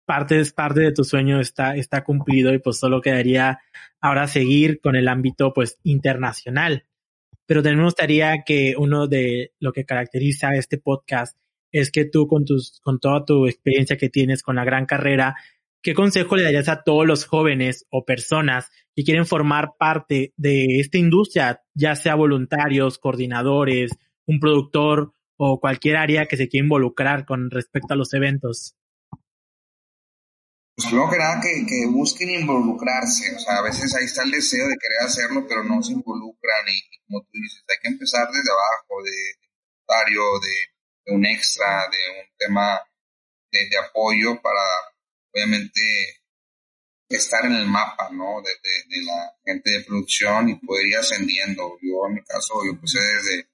parte, 0.05 0.39
es 0.39 0.53
parte 0.53 0.79
de 0.81 0.93
tu 0.93 1.03
sueño 1.03 1.39
está, 1.39 1.75
está 1.75 2.03
cumplido 2.03 2.53
y 2.53 2.59
pues 2.59 2.77
solo 2.77 3.01
quedaría 3.01 3.59
ahora 3.99 4.27
seguir 4.27 4.79
con 4.79 4.95
el 4.95 5.07
ámbito 5.07 5.53
pues 5.53 5.79
internacional. 5.83 6.85
Pero 7.45 7.61
también 7.61 7.79
me 7.79 7.85
gustaría 7.85 8.43
que 8.45 8.75
uno 8.77 9.07
de 9.07 9.53
lo 9.59 9.73
que 9.73 9.85
caracteriza 9.85 10.55
este 10.55 10.77
podcast 10.77 11.37
es 11.71 11.91
que 11.91 12.05
tú 12.05 12.27
con 12.27 12.45
tus, 12.45 12.79
con 12.81 12.99
toda 12.99 13.25
tu 13.25 13.47
experiencia 13.47 13.97
que 13.97 14.09
tienes 14.09 14.43
con 14.43 14.55
la 14.55 14.65
gran 14.65 14.85
carrera, 14.85 15.35
¿qué 15.87 15.93
consejo 15.93 16.35
le 16.35 16.43
darías 16.43 16.67
a 16.67 16.83
todos 16.83 17.07
los 17.07 17.23
jóvenes 17.23 17.85
o 17.89 18.03
personas 18.03 18.69
que 18.93 19.05
quieren 19.05 19.25
formar 19.25 19.77
parte 19.79 20.33
de 20.35 20.81
esta 20.81 20.97
industria, 20.97 21.63
ya 21.75 21.95
sea 21.95 22.15
voluntarios, 22.15 22.99
coordinadores, 22.99 23.91
un 24.25 24.41
productor 24.41 25.13
o 25.37 25.61
cualquier 25.61 25.95
área 25.95 26.25
que 26.25 26.35
se 26.35 26.49
quiera 26.49 26.65
involucrar 26.65 27.25
con 27.25 27.49
respecto 27.49 27.93
a 27.93 27.95
los 27.95 28.13
eventos? 28.13 28.75
Pues 30.75 30.87
primero 30.87 31.09
que 31.09 31.17
nada 31.19 31.39
que, 31.39 31.65
que, 31.65 31.87
busquen 31.89 32.31
involucrarse, 32.31 33.33
o 33.33 33.39
sea, 33.39 33.59
a 33.59 33.61
veces 33.61 33.95
ahí 33.95 34.03
está 34.03 34.23
el 34.23 34.31
deseo 34.31 34.67
de 34.67 34.75
querer 34.75 35.07
hacerlo, 35.07 35.45
pero 35.47 35.63
no 35.63 35.81
se 35.81 35.93
involucran 35.93 36.67
y, 36.67 36.99
como 37.07 37.21
tú 37.21 37.29
dices, 37.31 37.63
hay 37.69 37.77
que 37.81 37.87
empezar 37.87 38.27
desde 38.27 38.51
abajo, 38.51 39.03
de 39.05 39.15
voluntario, 39.87 40.21
de, 40.41 41.15
un 41.15 41.25
extra, 41.25 41.87
de 41.87 42.19
un 42.19 42.27
tema 42.37 42.77
de, 43.53 43.59
de, 43.69 43.77
apoyo 43.77 44.41
para, 44.41 44.59
obviamente, 45.37 45.81
estar 47.09 47.45
en 47.45 47.53
el 47.53 47.65
mapa, 47.65 48.09
¿no? 48.11 48.41
De, 48.41 48.51
de, 48.51 49.03
la 49.03 49.33
gente 49.45 49.71
de 49.71 49.83
producción 49.85 50.49
y 50.49 50.55
poder 50.55 50.87
ir 50.87 50.97
ascendiendo. 50.97 51.77
Yo, 51.81 52.07
en 52.07 52.15
mi 52.15 52.23
caso, 52.23 52.55
yo 52.65 52.71
empecé 52.71 52.99
desde 52.99 53.49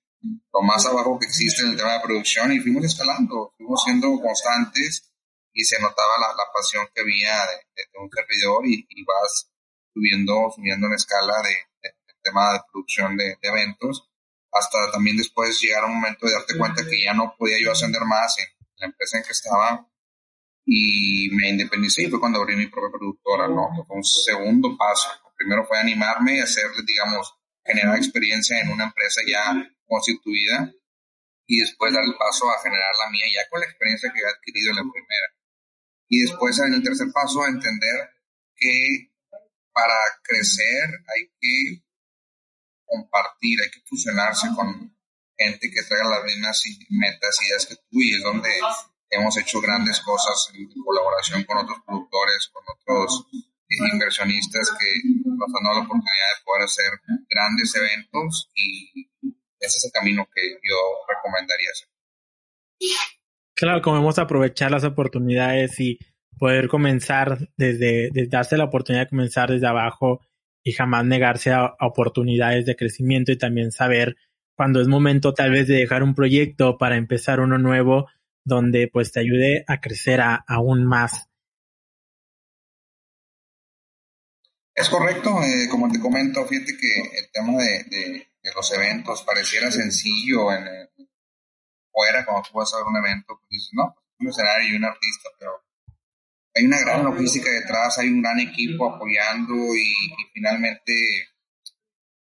lo 0.54 0.62
más 0.62 0.86
abajo 0.86 1.20
que 1.20 1.28
existe 1.28 1.64
en 1.64 1.72
el 1.72 1.78
tema 1.78 1.94
de 1.94 2.00
producción 2.00 2.54
y 2.54 2.60
fuimos 2.60 2.86
escalando, 2.86 3.54
fuimos 3.58 3.84
siendo 3.84 4.08
constantes 4.22 5.12
y 5.54 5.64
se 5.66 5.80
notaba 5.80 6.18
la, 6.20 6.28
la 6.30 6.52
pasión 6.54 6.88
que 6.94 7.02
había 7.02 7.36
de, 7.46 8.00
un 8.00 8.10
servidor 8.10 8.66
y, 8.66 8.88
y, 8.90 9.04
vas 9.04 9.52
subiendo, 9.94 10.50
subiendo 10.56 10.88
en 10.88 10.94
escala 10.94 11.42
de, 11.42 11.56
de, 11.84 11.94
tema 12.24 12.54
de 12.54 12.62
producción 12.72 13.18
de, 13.18 13.38
eventos, 13.42 14.10
hasta 14.52 14.92
también 14.92 15.18
después 15.18 15.60
llegar 15.62 15.84
a 15.84 15.88
un 15.88 15.96
momento 15.96 16.26
de 16.26 16.34
darte 16.34 16.58
cuenta 16.58 16.88
que 16.88 17.04
ya 17.04 17.14
no 17.14 17.36
podía 17.38 17.58
yo 17.62 17.72
ascender 17.72 18.02
más 18.06 18.38
en 18.40 18.46
la 18.78 18.86
empresa 18.88 19.18
en 19.18 19.24
que 19.24 19.32
estaba 19.32 19.88
y 20.66 21.30
me 21.32 21.50
independicé 21.50 22.04
y 22.04 22.10
fue 22.10 22.20
cuando 22.20 22.40
abrí 22.40 22.56
mi 22.56 22.68
propia 22.68 22.98
productora, 22.98 23.48
¿no? 23.48 23.70
fue 23.86 23.98
un 23.98 24.04
segundo 24.04 24.78
paso. 24.78 25.10
Primero 25.36 25.66
fue 25.66 25.78
animarme 25.78 26.38
y 26.38 26.40
hacerle, 26.40 26.84
digamos, 26.86 27.34
generar 27.66 27.98
experiencia 27.98 28.60
en 28.62 28.70
una 28.70 28.86
empresa 28.86 29.22
ya 29.28 29.54
constituida 29.86 30.72
y 31.46 31.60
después 31.60 31.94
dar 31.94 32.04
el 32.04 32.16
paso 32.16 32.50
a 32.50 32.62
generar 32.62 32.92
la 33.04 33.12
mía 33.12 33.26
ya 33.34 33.50
con 33.50 33.60
la 33.60 33.66
experiencia 33.66 34.12
que 34.14 34.20
había 34.20 34.36
adquirido 34.36 34.72
en 34.72 34.78
la 34.78 34.92
primera. 34.92 35.28
Y 36.08 36.22
después 36.22 36.60
en 36.60 36.74
el 36.74 36.84
tercer 36.84 37.08
paso 37.14 37.46
entender 37.46 38.10
que 38.56 39.12
para 39.74 39.96
crecer 40.24 40.86
hay 41.08 41.28
que 41.40 41.84
compartir, 42.86 43.62
hay 43.62 43.72
que 43.72 43.82
fusionarse 43.86 44.48
con 44.56 44.96
gente 45.36 45.72
que 45.72 45.84
traiga 45.84 46.10
las 46.10 46.24
mismas 46.24 46.64
metas, 46.90 47.40
y 47.42 47.48
ideas 47.48 47.66
que 47.66 47.76
tú 47.76 48.00
y 48.00 48.14
es 48.14 48.22
donde 48.22 48.50
hemos 49.16 49.38
hecho 49.38 49.62
grandes 49.62 50.00
cosas 50.02 50.52
en 50.54 50.70
colaboración 50.84 51.44
con 51.44 51.58
otros 51.58 51.80
productores, 51.86 52.52
con 52.54 52.64
otros 52.76 53.26
inversionistas 53.70 54.72
que 54.80 54.86
nos 55.26 55.50
han 55.50 55.64
dado 55.64 55.80
la 55.80 55.86
oportunidad 55.86 56.30
de 56.38 56.44
poder 56.46 56.64
hacer 56.64 56.92
grandes 57.30 57.76
eventos 57.76 58.52
y 58.56 59.10
ese 59.60 59.78
es 59.78 59.86
el 59.86 59.92
camino 59.92 60.28
que 60.34 60.42
yo 60.42 60.78
recomendaría 61.08 61.70
hacer. 61.72 61.88
Claro, 63.56 63.82
como 63.82 63.98
vamos 63.98 64.20
a 64.20 64.24
aprovechar 64.24 64.72
las 64.72 64.84
oportunidades 64.84 65.80
y 65.80 65.98
poder 66.38 66.68
comenzar 66.68 67.50
desde, 67.56 68.10
desde 68.12 68.28
darse 68.28 68.58
la 68.58 68.66
oportunidad 68.66 69.04
de 69.04 69.10
comenzar 69.10 69.50
desde 69.50 69.68
abajo 69.68 70.22
y 70.64 70.72
jamás 70.74 71.06
negarse 71.06 71.52
a, 71.52 71.76
oportunidades 71.80 72.66
de 72.66 72.76
crecimiento 72.76 73.32
y 73.32 73.38
también 73.38 73.72
saber 73.72 74.16
cuando 74.56 74.82
es 74.82 74.88
momento 74.88 75.34
tal 75.34 75.52
vez 75.52 75.68
de 75.68 75.76
dejar 75.76 76.04
un 76.04 76.16
proyecto 76.16 76.78
para 76.78 76.98
empezar 76.98 77.40
uno 77.40 77.58
nuevo 77.58 78.08
donde 78.44 78.90
pues 78.92 79.12
te 79.12 79.20
ayude 79.20 79.64
a 79.68 79.80
crecer 79.80 80.22
aún 80.22 80.86
más. 80.86 81.30
Es 84.76 84.90
correcto, 84.90 85.30
eh, 85.44 85.68
como 85.70 85.92
te 85.92 86.00
comento, 86.00 86.46
fíjate 86.48 86.76
que 86.76 87.20
el 87.20 87.32
tema 87.32 87.54
de, 87.62 87.84
de, 87.90 88.28
los 88.56 88.74
eventos 88.74 89.24
pareciera 89.24 89.70
sencillo 89.72 90.52
en, 90.52 90.66
fuera, 91.92 92.26
cuando 92.26 92.42
tú 92.50 92.58
vas 92.58 92.74
a 92.74 92.78
ver 92.78 92.88
un 92.88 92.98
evento, 92.98 93.38
pues 93.40 93.50
dices, 93.50 93.70
no, 93.74 93.94
pues, 93.94 94.06
un 94.20 94.30
escenario 94.30 94.74
y 94.74 94.76
un 94.76 94.86
artista, 94.86 95.30
pero 95.38 95.64
hay 96.56 96.66
una 96.66 96.80
gran 96.80 97.04
logística 97.04 97.52
detrás, 97.52 97.98
hay 98.00 98.10
un 98.10 98.22
gran 98.22 98.40
equipo 98.40 98.90
apoyando 98.90 99.54
y 99.54 99.94
finalmente 100.34 100.94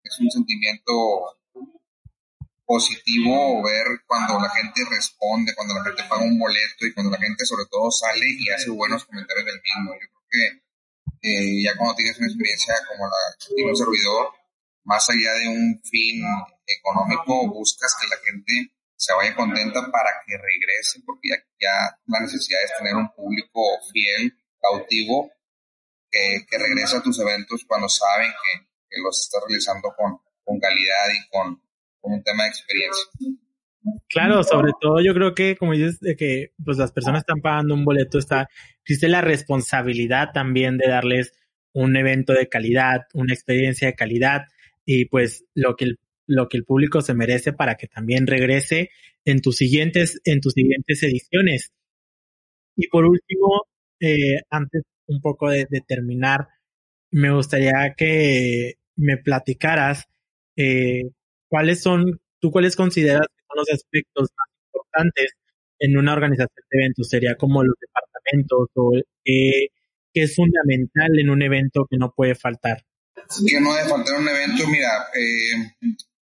es 0.02 0.20
un 0.20 0.30
sentimiento 0.30 0.92
positivo 2.66 3.62
ver 3.62 3.86
cuando 4.06 4.40
la 4.40 4.50
gente 4.50 4.82
responde, 4.90 5.54
cuando 5.54 5.74
la 5.74 5.84
gente 5.84 6.02
paga 6.08 6.24
un 6.24 6.38
boleto 6.38 6.84
y 6.84 6.92
cuando 6.92 7.12
la 7.12 7.22
gente 7.22 7.46
sobre 7.46 7.64
todo 7.70 7.90
sale 7.90 8.26
y 8.26 8.50
hace 8.50 8.70
buenos 8.70 9.04
comentarios 9.04 9.46
del 9.46 9.62
mismo. 9.62 9.94
Yo 9.94 10.08
creo 10.10 10.26
que 10.28 10.66
eh, 11.22 11.62
ya 11.62 11.76
cuando 11.76 11.94
tienes 11.94 12.18
una 12.18 12.26
experiencia 12.26 12.74
como 12.88 13.06
la 13.06 13.16
que 13.38 13.54
tiene 13.54 13.70
un 13.70 13.76
servidor, 13.76 14.34
más 14.84 15.08
allá 15.08 15.32
de 15.34 15.48
un 15.48 15.80
fin 15.84 16.22
económico, 16.66 17.48
buscas 17.48 17.94
que 18.00 18.08
la 18.08 18.16
gente 18.18 18.74
se 18.96 19.14
vaya 19.14 19.34
contenta 19.36 19.80
para 19.90 20.10
que 20.26 20.36
regrese, 20.36 21.00
porque 21.06 21.28
ya, 21.60 21.98
la 22.06 22.20
necesidad 22.20 22.62
es 22.64 22.72
tener 22.78 22.96
un 22.96 23.12
público 23.14 23.60
fiel, 23.92 24.36
cautivo, 24.60 25.30
que, 26.10 26.46
que 26.48 26.58
regresa 26.58 26.98
a 26.98 27.02
tus 27.02 27.18
eventos 27.20 27.64
cuando 27.66 27.88
saben 27.88 28.30
que, 28.30 28.66
los 29.02 29.20
estás 29.20 29.42
realizando 29.46 29.94
con 29.94 30.58
calidad 30.58 31.08
y 31.12 31.28
con, 31.28 31.60
un 32.06 32.22
tema 32.22 32.44
de 32.44 32.48
experiencia. 32.48 33.04
Claro, 34.08 34.42
sobre 34.42 34.72
todo 34.80 35.00
yo 35.00 35.14
creo 35.14 35.34
que, 35.34 35.56
como 35.56 35.72
dices, 35.72 36.00
de 36.00 36.16
que 36.16 36.52
pues 36.64 36.76
las 36.76 36.92
personas 36.92 37.20
están 37.20 37.40
pagando 37.40 37.74
un 37.74 37.84
boleto, 37.84 38.18
está, 38.18 38.48
existe 38.82 39.08
la 39.08 39.20
responsabilidad 39.20 40.30
también 40.32 40.76
de 40.76 40.88
darles 40.88 41.32
un 41.72 41.96
evento 41.96 42.32
de 42.32 42.48
calidad, 42.48 43.02
una 43.14 43.34
experiencia 43.34 43.88
de 43.88 43.94
calidad 43.94 44.46
y 44.84 45.04
pues 45.06 45.44
lo 45.54 45.76
que 45.76 45.84
el, 45.84 45.98
lo 46.26 46.48
que 46.48 46.56
el 46.56 46.64
público 46.64 47.00
se 47.00 47.14
merece 47.14 47.52
para 47.52 47.76
que 47.76 47.86
también 47.86 48.26
regrese 48.26 48.90
en 49.24 49.40
tus 49.40 49.56
siguientes, 49.56 50.20
en 50.24 50.40
tus 50.40 50.54
siguientes 50.54 51.02
ediciones. 51.02 51.72
Y 52.76 52.88
por 52.88 53.04
último, 53.04 53.66
eh, 54.00 54.40
antes 54.50 54.82
un 55.06 55.20
poco 55.20 55.50
de, 55.50 55.66
de, 55.70 55.80
terminar, 55.80 56.48
me 57.10 57.32
gustaría 57.32 57.94
que 57.96 58.74
me 58.96 59.16
platicaras 59.16 60.08
eh, 60.56 61.10
cuáles 61.48 61.82
son, 61.82 62.20
tú 62.40 62.50
cuáles 62.50 62.76
consideras 62.76 63.26
los 63.54 63.70
aspectos 63.70 64.28
más 64.36 64.48
importantes 64.72 65.32
en 65.78 65.96
una 65.96 66.12
organización 66.12 66.64
de 66.70 66.78
eventos? 66.80 67.08
Sería 67.08 67.36
como 67.36 67.62
los 67.62 67.74
departamentos 67.80 68.68
o 68.74 68.92
qué, 69.24 69.68
es 70.14 70.34
fundamental 70.34 71.18
en 71.18 71.28
un 71.30 71.42
evento 71.42 71.86
que 71.90 71.98
no 71.98 72.12
puede 72.14 72.34
faltar. 72.34 72.84
Que 73.46 73.60
no 73.60 73.74
debe 73.74 73.88
faltar 73.88 74.18
un 74.18 74.28
evento, 74.28 74.66
mira, 74.68 75.08
eh, 75.14 75.74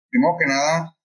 primero 0.10 0.36
que 0.40 0.46
nada, 0.46 0.98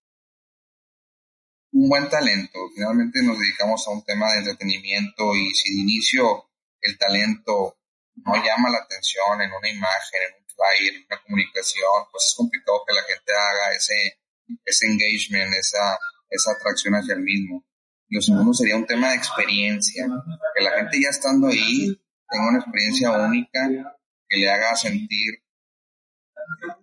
un 1.72 1.88
buen 1.88 2.09
talento. 2.09 2.59
Finalmente 2.75 3.22
nos 3.22 3.38
dedicamos 3.38 3.87
a 3.87 3.90
un 3.90 4.05
tema 4.05 4.33
de 4.33 4.38
entretenimiento 4.40 5.35
y 5.35 5.51
si 5.55 5.75
de 5.75 5.81
inicio 5.81 6.51
el 6.81 6.98
talento 6.98 7.79
no 8.16 8.35
llama 8.37 8.70
la 8.70 8.79
atención 8.79 9.40
en 9.40 9.51
una 9.53 9.68
imagen, 9.68 10.20
en 10.29 10.42
un 10.42 10.46
flyer, 10.46 10.94
en 10.96 11.07
una 11.07 11.22
comunicación, 11.22 12.11
pues 12.11 12.25
es 12.29 12.35
complicado 12.37 12.83
que 12.87 12.94
la 12.94 13.03
gente 13.03 13.33
haga 13.33 13.62
ese, 13.72 14.20
ese 14.64 14.87
engagement, 14.87 15.52
esa, 15.54 15.98
esa 16.28 16.52
atracción 16.52 16.94
hacia 16.94 17.14
el 17.14 17.22
mismo. 17.22 17.64
Lo 18.08 18.20
segundo 18.20 18.52
sería 18.52 18.76
un 18.76 18.87
tema 18.87 19.11
de 19.11 19.16
experiencia, 19.16 20.06
que 20.54 20.62
la 20.62 20.72
gente 20.72 21.00
ya 21.00 21.08
estando 21.08 21.48
ahí 21.48 21.98
tenga 22.28 22.48
una 22.48 22.58
experiencia 22.58 23.11
única, 23.12 23.96
que 24.28 24.38
le 24.38 24.50
haga 24.50 24.76
sentir 24.76 25.42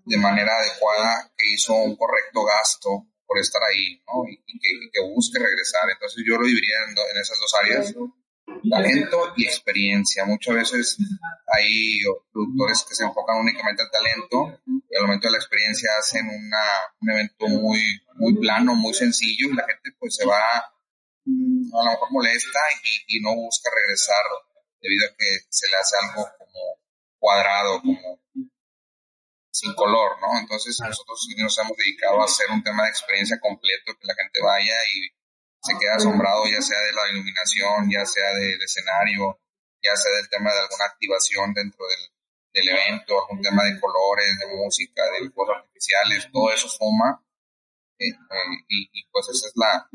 de 0.06 0.18
manera 0.18 0.52
adecuada 0.58 1.32
que 1.38 1.54
hizo 1.54 1.74
un 1.74 1.96
correcto 1.96 2.44
gasto 2.44 3.08
por 3.26 3.38
estar 3.38 3.62
ahí, 3.64 4.02
¿no? 4.08 4.28
Y, 4.28 4.38
que, 4.92 5.02
busque 5.14 5.38
regresar. 5.38 5.90
Entonces 5.92 6.24
yo 6.28 6.36
lo 6.38 6.46
dividiría 6.46 6.78
en, 6.88 7.22
esas 7.22 7.38
dos 7.40 7.54
áreas, 7.62 7.96
talento 8.70 9.34
y 9.36 9.46
experiencia. 9.46 10.26
Muchas 10.26 10.56
veces 10.56 10.98
hay 11.48 12.00
productores 12.32 12.86
que 12.88 12.96
se 12.96 13.04
enfocan 13.04 13.38
únicamente 13.38 13.84
al 13.84 13.92
talento 13.92 14.62
y 14.66 14.96
al 14.96 15.04
momento 15.04 15.28
de 15.28 15.32
la 15.34 15.38
experiencia 15.38 15.90
hacen 16.00 16.28
una, 16.28 16.66
un 17.02 17.10
evento 17.12 17.48
muy, 17.48 17.80
muy 18.16 18.36
plano, 18.40 18.76
muy 18.76 18.94
sencillo 18.94 19.50
y 19.50 19.56
la 19.56 19.66
gente 19.68 19.92
pues 20.00 20.16
se 20.16 20.26
va 20.26 20.40
mm, 21.26 21.76
a 21.76 21.86
lo 21.86 21.92
mejor 21.92 22.12
molesta 22.12 22.60
y, 22.84 23.18
y 23.18 23.22
no 23.22 23.36
busca 23.36 23.70
regresar 23.74 24.24
debido 24.82 25.06
a 25.06 25.16
que 25.18 25.40
se 25.50 25.68
le 25.68 25.76
hace 25.76 25.96
algo 26.02 26.30
como 26.38 26.80
cuadrado, 27.20 27.82
como 27.82 28.20
sin 29.52 29.74
color, 29.74 30.20
¿no? 30.22 30.40
Entonces 30.40 30.78
nosotros 30.80 31.28
nos 31.38 31.58
hemos 31.60 31.78
dedicado 31.78 32.22
a 32.22 32.26
hacer 32.26 32.48
un 32.52 32.64
tema 32.64 32.84
de 32.84 32.90
experiencia 32.90 33.40
completo, 33.40 33.94
que 34.00 34.08
la 34.08 34.16
gente 34.16 34.40
vaya 34.42 34.74
y 34.94 35.19
se 35.62 35.74
quede 35.78 35.92
asombrado, 35.92 36.46
ya 36.48 36.62
sea 36.62 36.80
de 36.80 36.94
la 36.94 37.12
iluminación, 37.12 37.90
ya 37.92 38.06
sea 38.06 38.34
del 38.36 38.62
escenario, 38.62 39.40
ya 39.84 39.96
sea 39.96 40.12
del 40.18 40.30
tema 40.30 40.52
de 40.52 40.60
alguna 40.60 40.86
activación 40.86 41.54
dentro 41.54 41.84
del, 41.86 42.04
del 42.54 42.70
evento, 42.70 43.20
algún 43.20 43.42
tema 43.42 43.64
de 43.64 43.80
colores, 43.80 44.40
de 44.40 44.48
música, 44.56 45.04
de 45.12 45.30
fuegos 45.32 45.58
artificiales, 45.58 46.30
todo 46.32 46.52
eso 46.52 46.68
suma. 46.68 47.24
Eh, 48.00 48.08
eh, 48.08 48.56
y, 48.70 49.04
pues 49.12 49.28
esa 49.28 49.48
es 49.48 49.54
la, 49.56 49.90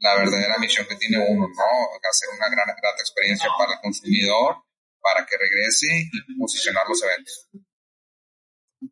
la 0.00 0.16
verdadera 0.16 0.56
misión 0.58 0.86
que 0.88 0.96
tiene 0.96 1.18
uno, 1.18 1.46
¿no? 1.46 1.68
Hacer 2.08 2.28
una 2.34 2.48
gran, 2.48 2.66
gran 2.66 2.94
experiencia 2.98 3.48
para 3.58 3.74
el 3.74 3.80
consumidor, 3.80 4.56
para 5.00 5.26
que 5.26 5.36
regrese 5.36 6.08
y 6.10 6.38
posicionar 6.38 6.84
los 6.88 7.02
eventos. 7.02 7.50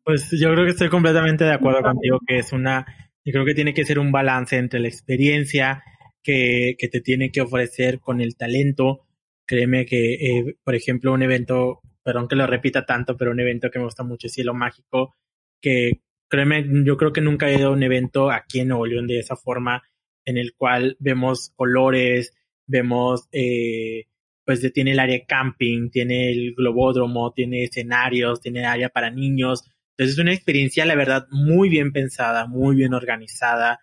Pues 0.03 0.29
yo 0.31 0.53
creo 0.53 0.65
que 0.65 0.71
estoy 0.71 0.89
completamente 0.89 1.43
de 1.43 1.53
acuerdo 1.53 1.81
contigo 1.81 2.19
que 2.25 2.37
es 2.37 2.53
una, 2.53 2.85
yo 3.25 3.33
creo 3.33 3.45
que 3.45 3.55
tiene 3.55 3.73
que 3.73 3.83
ser 3.83 3.99
un 3.99 4.11
balance 4.11 4.55
entre 4.57 4.79
la 4.79 4.87
experiencia 4.87 5.83
que, 6.23 6.75
te 6.91 7.01
tiene 7.01 7.31
que 7.31 7.41
ofrecer 7.41 7.99
con 7.99 8.21
el 8.21 8.35
talento. 8.35 9.07
Créeme 9.45 9.85
que, 9.85 10.13
eh, 10.13 10.55
por 10.63 10.75
ejemplo, 10.75 11.13
un 11.13 11.23
evento, 11.23 11.81
perdón 12.03 12.27
que 12.27 12.35
lo 12.35 12.47
repita 12.47 12.85
tanto, 12.85 13.17
pero 13.17 13.31
un 13.31 13.39
evento 13.39 13.69
que 13.69 13.79
me 13.79 13.85
gusta 13.85 14.03
mucho 14.03 14.29
Cielo 14.29 14.53
Mágico, 14.53 15.15
que 15.61 16.01
créeme, 16.29 16.65
yo 16.85 16.97
creo 16.97 17.13
que 17.13 17.21
nunca 17.21 17.49
he 17.49 17.57
ido 17.57 17.69
a 17.69 17.73
un 17.73 17.83
evento 17.83 18.31
aquí 18.31 18.61
en 18.61 18.69
Nuevo 18.69 18.85
León 18.85 19.07
de 19.07 19.19
esa 19.19 19.35
forma, 19.35 19.83
en 20.25 20.37
el 20.37 20.53
cual 20.55 20.95
vemos 20.99 21.51
colores, 21.55 22.33
vemos, 22.67 23.27
eh, 23.31 24.05
pues 24.45 24.71
tiene 24.73 24.91
el 24.91 24.99
área 24.99 25.25
camping, 25.25 25.89
tiene 25.89 26.31
el 26.31 26.53
globódromo, 26.55 27.33
tiene 27.33 27.63
escenarios, 27.63 28.39
tiene 28.39 28.65
área 28.65 28.89
para 28.89 29.11
niños, 29.11 29.63
entonces 30.01 30.17
es 30.17 30.19
una 30.23 30.33
experiencia, 30.33 30.83
la 30.85 30.95
verdad, 30.95 31.27
muy 31.29 31.69
bien 31.69 31.91
pensada, 31.91 32.47
muy 32.47 32.75
bien 32.75 32.95
organizada, 32.95 33.81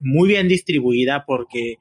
muy 0.00 0.28
bien 0.28 0.48
distribuida, 0.48 1.24
porque 1.26 1.76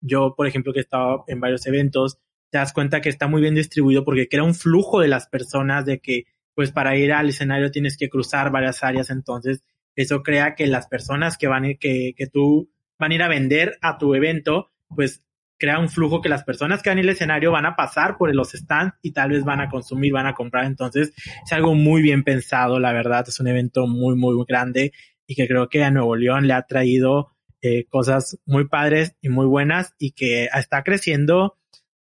yo, 0.00 0.34
por 0.36 0.46
ejemplo, 0.46 0.72
que 0.72 0.80
he 0.80 0.82
estado 0.82 1.24
en 1.28 1.40
varios 1.40 1.66
eventos, 1.66 2.18
te 2.50 2.58
das 2.58 2.72
cuenta 2.72 3.00
que 3.00 3.08
está 3.08 3.26
muy 3.26 3.42
bien 3.42 3.54
distribuido 3.54 4.04
porque 4.04 4.28
crea 4.28 4.44
un 4.44 4.54
flujo 4.54 5.00
de 5.00 5.08
las 5.08 5.28
personas 5.28 5.84
de 5.84 5.98
que, 5.98 6.24
pues 6.54 6.70
para 6.70 6.96
ir 6.96 7.12
al 7.12 7.28
escenario 7.28 7.70
tienes 7.70 7.96
que 7.96 8.08
cruzar 8.08 8.52
varias 8.52 8.84
áreas, 8.84 9.10
entonces 9.10 9.64
eso 9.96 10.22
crea 10.22 10.54
que 10.54 10.66
las 10.66 10.86
personas 10.86 11.36
que 11.36 11.48
van, 11.48 11.76
que, 11.80 12.14
que 12.16 12.26
tú 12.26 12.70
van 12.98 13.12
a 13.12 13.14
ir 13.14 13.22
a 13.22 13.28
vender 13.28 13.76
a 13.80 13.98
tu 13.98 14.14
evento, 14.14 14.70
pues 14.88 15.24
crea 15.58 15.78
un 15.78 15.88
flujo 15.88 16.20
que 16.20 16.28
las 16.28 16.44
personas 16.44 16.82
que 16.82 16.90
van 16.90 16.98
al 16.98 17.08
escenario 17.08 17.50
van 17.50 17.66
a 17.66 17.76
pasar 17.76 18.16
por 18.16 18.34
los 18.34 18.52
stands 18.52 18.94
y 19.02 19.12
tal 19.12 19.30
vez 19.30 19.44
van 19.44 19.60
a 19.60 19.68
consumir, 19.68 20.12
van 20.12 20.26
a 20.26 20.34
comprar. 20.34 20.64
Entonces, 20.64 21.12
es 21.16 21.52
algo 21.52 21.74
muy 21.74 22.02
bien 22.02 22.24
pensado, 22.24 22.78
la 22.78 22.92
verdad. 22.92 23.24
Es 23.28 23.40
un 23.40 23.48
evento 23.48 23.86
muy, 23.86 24.16
muy 24.16 24.34
grande 24.46 24.92
y 25.26 25.34
que 25.34 25.48
creo 25.48 25.68
que 25.68 25.82
a 25.82 25.90
Nuevo 25.90 26.16
León 26.16 26.46
le 26.46 26.54
ha 26.54 26.62
traído 26.62 27.33
eh, 27.66 27.86
cosas 27.88 28.38
muy 28.44 28.68
padres 28.68 29.16
y 29.22 29.30
muy 29.30 29.46
buenas 29.46 29.94
y 29.98 30.10
que 30.10 30.50
está 30.54 30.82
creciendo. 30.82 31.56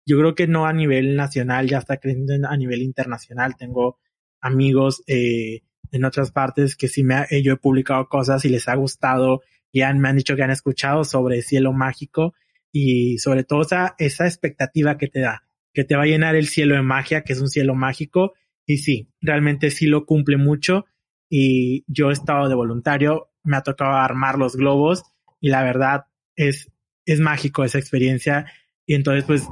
Yo 0.08 0.17
creo 0.17 0.34
que 0.34 0.47
no 0.47 0.65
a 0.65 0.74
nivel 0.74 1.15
nacional, 1.15 1.67
ya 1.69 1.78
está 1.78 1.97
creciendo 1.97 2.34
a 2.50 2.58
nivel 2.58 2.82
internacional. 2.82 3.56
Tengo 3.58 4.00
amigos 4.41 5.04
eh, 5.06 5.62
en 5.91 6.04
otras 6.04 6.32
partes 6.32 6.76
que 6.76 6.88
sí 6.88 7.04
me 7.04 7.13
ha, 7.13 7.28
yo 7.43 7.54
he 7.54 7.58
publicado 7.58 8.10
cosas 8.10 8.43
y 8.43 8.50
les 8.50 8.67
ha 8.67 8.74
gustado 8.74 9.41
y 9.71 9.82
han, 9.82 10.00
me 10.00 10.10
han 10.10 10.15
dicho 10.15 10.36
que 10.36 10.41
han 10.41 10.50
escuchado 10.50 11.04
sobre 11.04 11.43
Cielo 11.43 11.74
Mágico 11.74 12.34
y 12.71 13.19
sobre 13.19 13.43
todo 13.43 13.62
esa, 13.62 13.93
esa 14.00 14.26
expectativa 14.26 14.97
que 14.97 15.10
te 15.10 15.19
da, 15.19 15.43
que 15.76 15.84
te 15.84 15.95
va 15.95 16.02
a 16.02 16.08
llenar 16.08 16.36
el 16.36 16.47
cielo 16.47 16.74
de 16.74 16.82
magia, 16.82 17.21
que 17.21 17.34
es 17.34 17.39
un 17.39 17.50
cielo 17.50 17.76
mágico. 17.76 18.34
Y 18.65 18.78
sí, 18.78 19.12
realmente 19.21 19.69
sí 19.69 19.86
lo 19.86 20.08
cumple 20.08 20.38
mucho. 20.38 20.86
Y 21.30 21.86
yo 21.86 22.10
he 22.10 22.13
estado 22.13 22.50
de 22.50 22.56
voluntario, 22.56 23.30
me 23.43 23.58
ha 23.58 23.62
tocado 23.62 23.91
armar 23.91 24.39
los 24.39 24.56
globos 24.56 25.04
y 25.41 25.49
la 25.49 25.63
verdad 25.63 26.06
es, 26.38 26.71
es 27.06 27.19
mágico 27.19 27.65
esa 27.65 27.80
experiencia. 27.80 28.45
Y 28.86 28.93
entonces, 28.93 29.25
pues, 29.25 29.47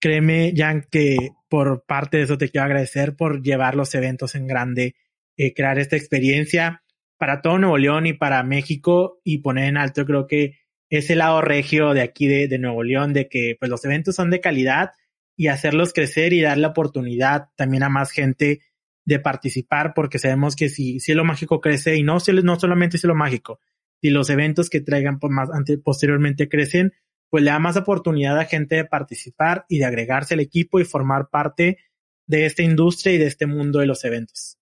créeme, 0.00 0.54
Jan, 0.56 0.86
que 0.90 1.32
por 1.50 1.84
parte 1.84 2.16
de 2.16 2.22
eso 2.22 2.38
te 2.38 2.48
quiero 2.48 2.64
agradecer 2.64 3.14
por 3.14 3.42
llevar 3.42 3.74
los 3.74 3.94
eventos 3.94 4.34
en 4.34 4.46
grande, 4.46 4.94
eh, 5.36 5.52
crear 5.52 5.78
esta 5.78 5.96
experiencia 5.96 6.82
para 7.18 7.40
todo 7.40 7.58
Nuevo 7.58 7.78
León 7.78 8.06
y 8.06 8.14
para 8.14 8.42
México 8.42 9.20
y 9.22 9.38
poner 9.38 9.68
en 9.68 9.76
alto, 9.76 10.04
creo 10.04 10.26
que 10.26 10.58
ese 10.90 11.14
lado 11.14 11.40
regio 11.40 11.94
de 11.94 12.02
aquí 12.02 12.26
de, 12.26 12.58
Nuevo 12.58 12.82
León, 12.82 13.12
de 13.12 13.28
que 13.28 13.56
pues 13.58 13.70
los 13.70 13.84
eventos 13.84 14.16
son 14.16 14.28
de 14.30 14.40
calidad 14.40 14.90
y 15.36 15.46
hacerlos 15.46 15.92
crecer 15.92 16.32
y 16.32 16.40
dar 16.40 16.58
la 16.58 16.68
oportunidad 16.68 17.48
también 17.56 17.82
a 17.82 17.88
más 17.88 18.10
gente 18.10 18.60
de 19.04 19.18
participar, 19.20 19.94
porque 19.94 20.18
sabemos 20.18 20.54
que 20.54 20.68
si 20.68 21.00
Cielo 21.00 21.24
Mágico 21.24 21.60
crece 21.60 21.96
y 21.96 22.02
no, 22.02 22.18
no 22.42 22.58
solamente 22.58 22.98
Cielo 22.98 23.14
Mágico, 23.14 23.60
si 24.02 24.10
los 24.10 24.28
eventos 24.30 24.68
que 24.68 24.80
traigan 24.80 25.20
por 25.20 25.30
más 25.30 25.48
posteriormente 25.84 26.48
crecen, 26.48 26.92
pues 27.30 27.44
le 27.44 27.50
da 27.50 27.60
más 27.60 27.76
oportunidad 27.76 28.38
a 28.38 28.44
gente 28.44 28.74
de 28.76 28.84
participar 28.84 29.64
y 29.68 29.78
de 29.78 29.84
agregarse 29.84 30.34
al 30.34 30.40
equipo 30.40 30.80
y 30.80 30.84
formar 30.84 31.30
parte 31.30 31.78
de 32.26 32.46
esta 32.46 32.62
industria 32.62 33.14
y 33.14 33.18
de 33.18 33.28
este 33.28 33.46
mundo 33.46 33.78
de 33.78 33.86
los 33.86 34.04
eventos. 34.04 34.58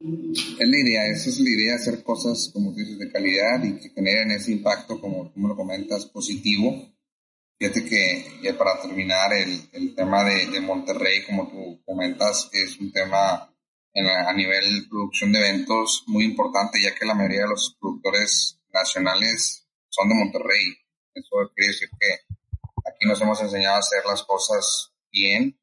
Es 0.00 0.68
la 0.68 0.78
idea, 0.78 1.06
esa 1.06 1.30
es 1.30 1.40
la 1.40 1.48
idea, 1.48 1.76
hacer 1.76 2.02
cosas, 2.02 2.50
como 2.52 2.72
dices, 2.72 2.98
de 2.98 3.10
calidad 3.10 3.62
y 3.62 3.78
que 3.78 3.90
generen 3.90 4.32
ese 4.32 4.52
impacto, 4.52 5.00
como 5.00 5.32
me 5.36 5.48
lo 5.48 5.56
comentas, 5.56 6.06
positivo. 6.06 6.92
Fíjate 7.58 7.84
que 7.84 8.24
ya 8.42 8.58
para 8.58 8.82
terminar, 8.82 9.32
el, 9.32 9.60
el 9.72 9.94
tema 9.94 10.24
de, 10.24 10.46
de, 10.50 10.60
Monterrey, 10.60 11.24
como 11.24 11.48
tú 11.48 11.82
comentas, 11.86 12.50
es 12.52 12.78
un 12.78 12.92
tema 12.92 13.50
a 13.94 14.32
nivel 14.34 14.86
producción 14.90 15.32
de 15.32 15.38
eventos 15.38 16.04
muy 16.08 16.24
importante, 16.24 16.82
ya 16.82 16.94
que 16.94 17.06
la 17.06 17.14
mayoría 17.14 17.42
de 17.42 17.48
los 17.48 17.76
productores 17.80 18.55
nacionales 18.76 19.66
son 19.88 20.08
de 20.08 20.14
Monterrey. 20.14 20.76
Eso 21.14 21.50
quiere 21.54 21.72
decir 21.72 21.88
que 21.98 22.12
aquí 22.84 23.06
nos 23.06 23.20
hemos 23.20 23.40
enseñado 23.40 23.76
a 23.76 23.80
hacer 23.80 24.04
las 24.04 24.22
cosas 24.24 24.92
bien, 25.10 25.58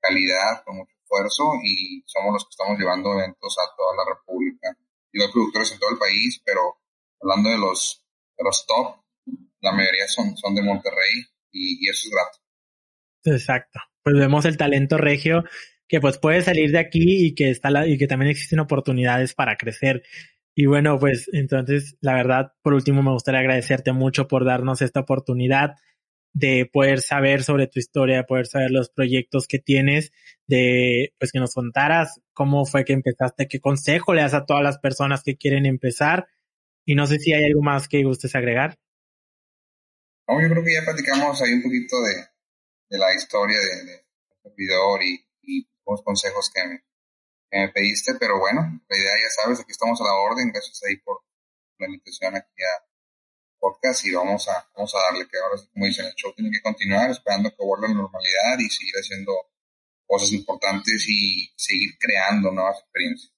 calidad, 0.00 0.62
con 0.64 0.76
mucho 0.76 0.94
esfuerzo 1.02 1.44
y 1.64 2.02
somos 2.06 2.34
los 2.34 2.44
que 2.44 2.50
estamos 2.50 2.78
llevando 2.78 3.12
eventos 3.14 3.56
a 3.58 3.76
toda 3.76 3.96
la 3.96 4.14
República. 4.14 4.76
Y 5.12 5.22
hay 5.22 5.30
productores 5.30 5.72
en 5.72 5.78
todo 5.78 5.90
el 5.90 5.98
país, 5.98 6.40
pero 6.44 6.78
hablando 7.20 7.50
de 7.50 7.58
los, 7.58 8.04
de 8.38 8.44
los 8.44 8.66
top, 8.66 9.02
la 9.60 9.72
mayoría 9.72 10.08
son, 10.08 10.36
son 10.36 10.54
de 10.54 10.62
Monterrey 10.62 11.24
y, 11.52 11.88
eso 11.88 12.08
es 12.08 12.10
grato. 12.10 12.38
Exacto. 13.24 13.78
Pues 14.02 14.16
vemos 14.16 14.44
el 14.44 14.56
talento 14.56 14.98
regio 14.98 15.44
que 15.86 16.00
pues 16.00 16.18
puede 16.18 16.42
salir 16.42 16.72
de 16.72 16.78
aquí 16.78 17.26
y 17.26 17.34
que 17.34 17.50
está 17.50 17.70
la, 17.70 17.86
y 17.86 17.98
que 17.98 18.06
también 18.06 18.30
existen 18.30 18.58
oportunidades 18.60 19.34
para 19.34 19.56
crecer. 19.56 20.02
Y 20.54 20.66
bueno, 20.66 20.98
pues 20.98 21.28
entonces, 21.32 21.96
la 22.00 22.14
verdad, 22.14 22.52
por 22.62 22.74
último, 22.74 23.02
me 23.02 23.12
gustaría 23.12 23.40
agradecerte 23.40 23.92
mucho 23.92 24.28
por 24.28 24.44
darnos 24.44 24.82
esta 24.82 25.00
oportunidad 25.00 25.76
de 26.34 26.68
poder 26.70 27.00
saber 27.00 27.42
sobre 27.42 27.66
tu 27.66 27.78
historia, 27.78 28.16
de 28.16 28.24
poder 28.24 28.46
saber 28.46 28.70
los 28.70 28.90
proyectos 28.90 29.46
que 29.46 29.58
tienes, 29.58 30.12
de 30.46 31.14
pues 31.18 31.32
que 31.32 31.40
nos 31.40 31.54
contaras 31.54 32.20
cómo 32.32 32.64
fue 32.64 32.84
que 32.84 32.94
empezaste, 32.94 33.48
qué 33.48 33.60
consejo 33.60 34.14
le 34.14 34.22
das 34.22 34.34
a 34.34 34.46
todas 34.46 34.62
las 34.62 34.78
personas 34.78 35.22
que 35.22 35.36
quieren 35.36 35.66
empezar 35.66 36.28
y 36.84 36.94
no 36.94 37.06
sé 37.06 37.18
si 37.18 37.32
hay 37.32 37.44
algo 37.44 37.62
más 37.62 37.88
que 37.88 38.02
gustes 38.02 38.34
agregar. 38.34 38.78
No, 40.26 40.40
yo 40.40 40.48
creo 40.48 40.64
que 40.64 40.74
ya 40.74 40.84
platicamos 40.84 41.42
ahí 41.42 41.52
un 41.52 41.62
poquito 41.62 42.00
de, 42.02 42.14
de 42.90 42.98
la 42.98 43.14
historia 43.14 43.58
de, 43.58 43.92
de 43.92 44.04
servidor 44.42 45.02
y, 45.02 45.26
y 45.42 45.68
los 45.86 46.02
consejos 46.02 46.50
que 46.52 46.60
que 47.52 47.58
me 47.58 47.68
pediste, 47.68 48.14
pero 48.18 48.38
bueno, 48.38 48.62
la 48.88 48.96
idea 48.96 49.12
ya 49.12 49.42
sabes, 49.42 49.60
aquí 49.60 49.72
estamos 49.72 50.00
a 50.00 50.04
la 50.04 50.14
orden, 50.14 50.50
gracias 50.50 50.80
ahí 50.88 50.96
por 51.04 51.20
la 51.78 51.86
invitación 51.86 52.34
aquí 52.34 52.62
a 52.62 52.88
podcast 53.60 54.06
y 54.06 54.12
vamos 54.12 54.48
a, 54.48 54.66
vamos 54.74 54.92
a 54.94 55.12
darle, 55.12 55.28
que 55.28 55.38
ahora, 55.38 55.60
como 55.72 55.86
dicen, 55.86 56.06
el 56.06 56.14
show 56.14 56.32
tiene 56.34 56.50
que 56.50 56.62
continuar 56.62 57.10
esperando 57.10 57.50
que 57.50 57.64
vuelva 57.64 57.86
a 57.86 57.90
la 57.90 57.96
normalidad 57.96 58.58
y 58.58 58.70
seguir 58.70 58.94
haciendo 58.94 59.32
cosas 60.06 60.32
importantes 60.32 61.06
y 61.08 61.52
seguir 61.54 61.90
creando 62.00 62.50
nuevas 62.50 62.80
experiencias. 62.80 63.32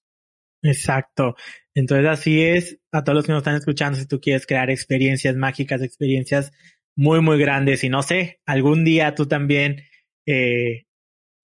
Exacto. 0.62 1.36
Entonces 1.74 2.06
así 2.06 2.42
es, 2.42 2.78
a 2.92 3.02
todos 3.02 3.16
los 3.16 3.26
que 3.26 3.32
nos 3.32 3.40
están 3.40 3.56
escuchando, 3.56 3.98
si 3.98 4.06
tú 4.06 4.20
quieres 4.20 4.46
crear 4.46 4.70
experiencias 4.70 5.34
mágicas, 5.34 5.82
experiencias 5.82 6.52
muy, 6.96 7.20
muy 7.20 7.38
grandes 7.38 7.84
y 7.84 7.88
no 7.88 8.02
sé, 8.02 8.40
algún 8.46 8.84
día 8.84 9.14
tú 9.14 9.26
también 9.26 9.82
eh, 10.26 10.86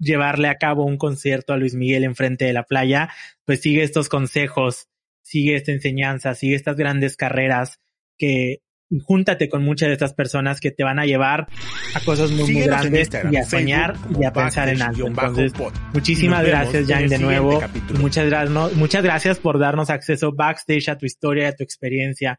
llevarle 0.01 0.48
a 0.48 0.57
cabo 0.57 0.84
un 0.84 0.96
concierto 0.96 1.53
a 1.53 1.57
Luis 1.57 1.74
Miguel 1.74 2.05
enfrente 2.05 2.46
de 2.46 2.53
la 2.53 2.64
playa, 2.64 3.11
pues 3.44 3.61
sigue 3.61 3.82
estos 3.82 4.09
consejos, 4.09 4.88
sigue 5.22 5.55
esta 5.55 5.72
enseñanza, 5.72 6.34
sigue 6.34 6.57
estas 6.57 6.76
grandes 6.76 7.16
carreras 7.16 7.78
que 8.18 8.62
y 8.92 8.98
júntate 8.98 9.48
con 9.48 9.62
muchas 9.62 9.88
de 9.88 9.92
estas 9.92 10.14
personas 10.14 10.59
que 10.59 10.72
te 10.72 10.82
van 10.82 10.98
a 10.98 11.07
llevar 11.07 11.46
a 11.94 12.01
cosas 12.01 12.32
muy, 12.32 12.53
muy 12.53 12.62
grandes 12.62 13.09
y 13.30 13.36
a 13.36 13.44
soñar 13.44 13.94
y 14.18 14.24
a 14.24 14.32
pensar 14.32 14.68
en 14.68 14.82
algo. 14.82 15.07
Entonces, 15.07 15.53
muchísimas 15.94 16.44
gracias, 16.44 16.88
Jan, 16.88 17.07
de 17.07 17.18
nuevo. 17.18 17.62
Muchas, 18.01 18.26
gracias, 18.26 18.74
muchas 18.74 19.05
gracias 19.05 19.38
por 19.38 19.61
darnos 19.61 19.90
acceso 19.90 20.32
backstage 20.32 20.88
a 20.88 20.98
tu 20.98 21.07
historia, 21.07 21.51
a 21.51 21.53
tu 21.53 21.62
experiencia 21.62 22.36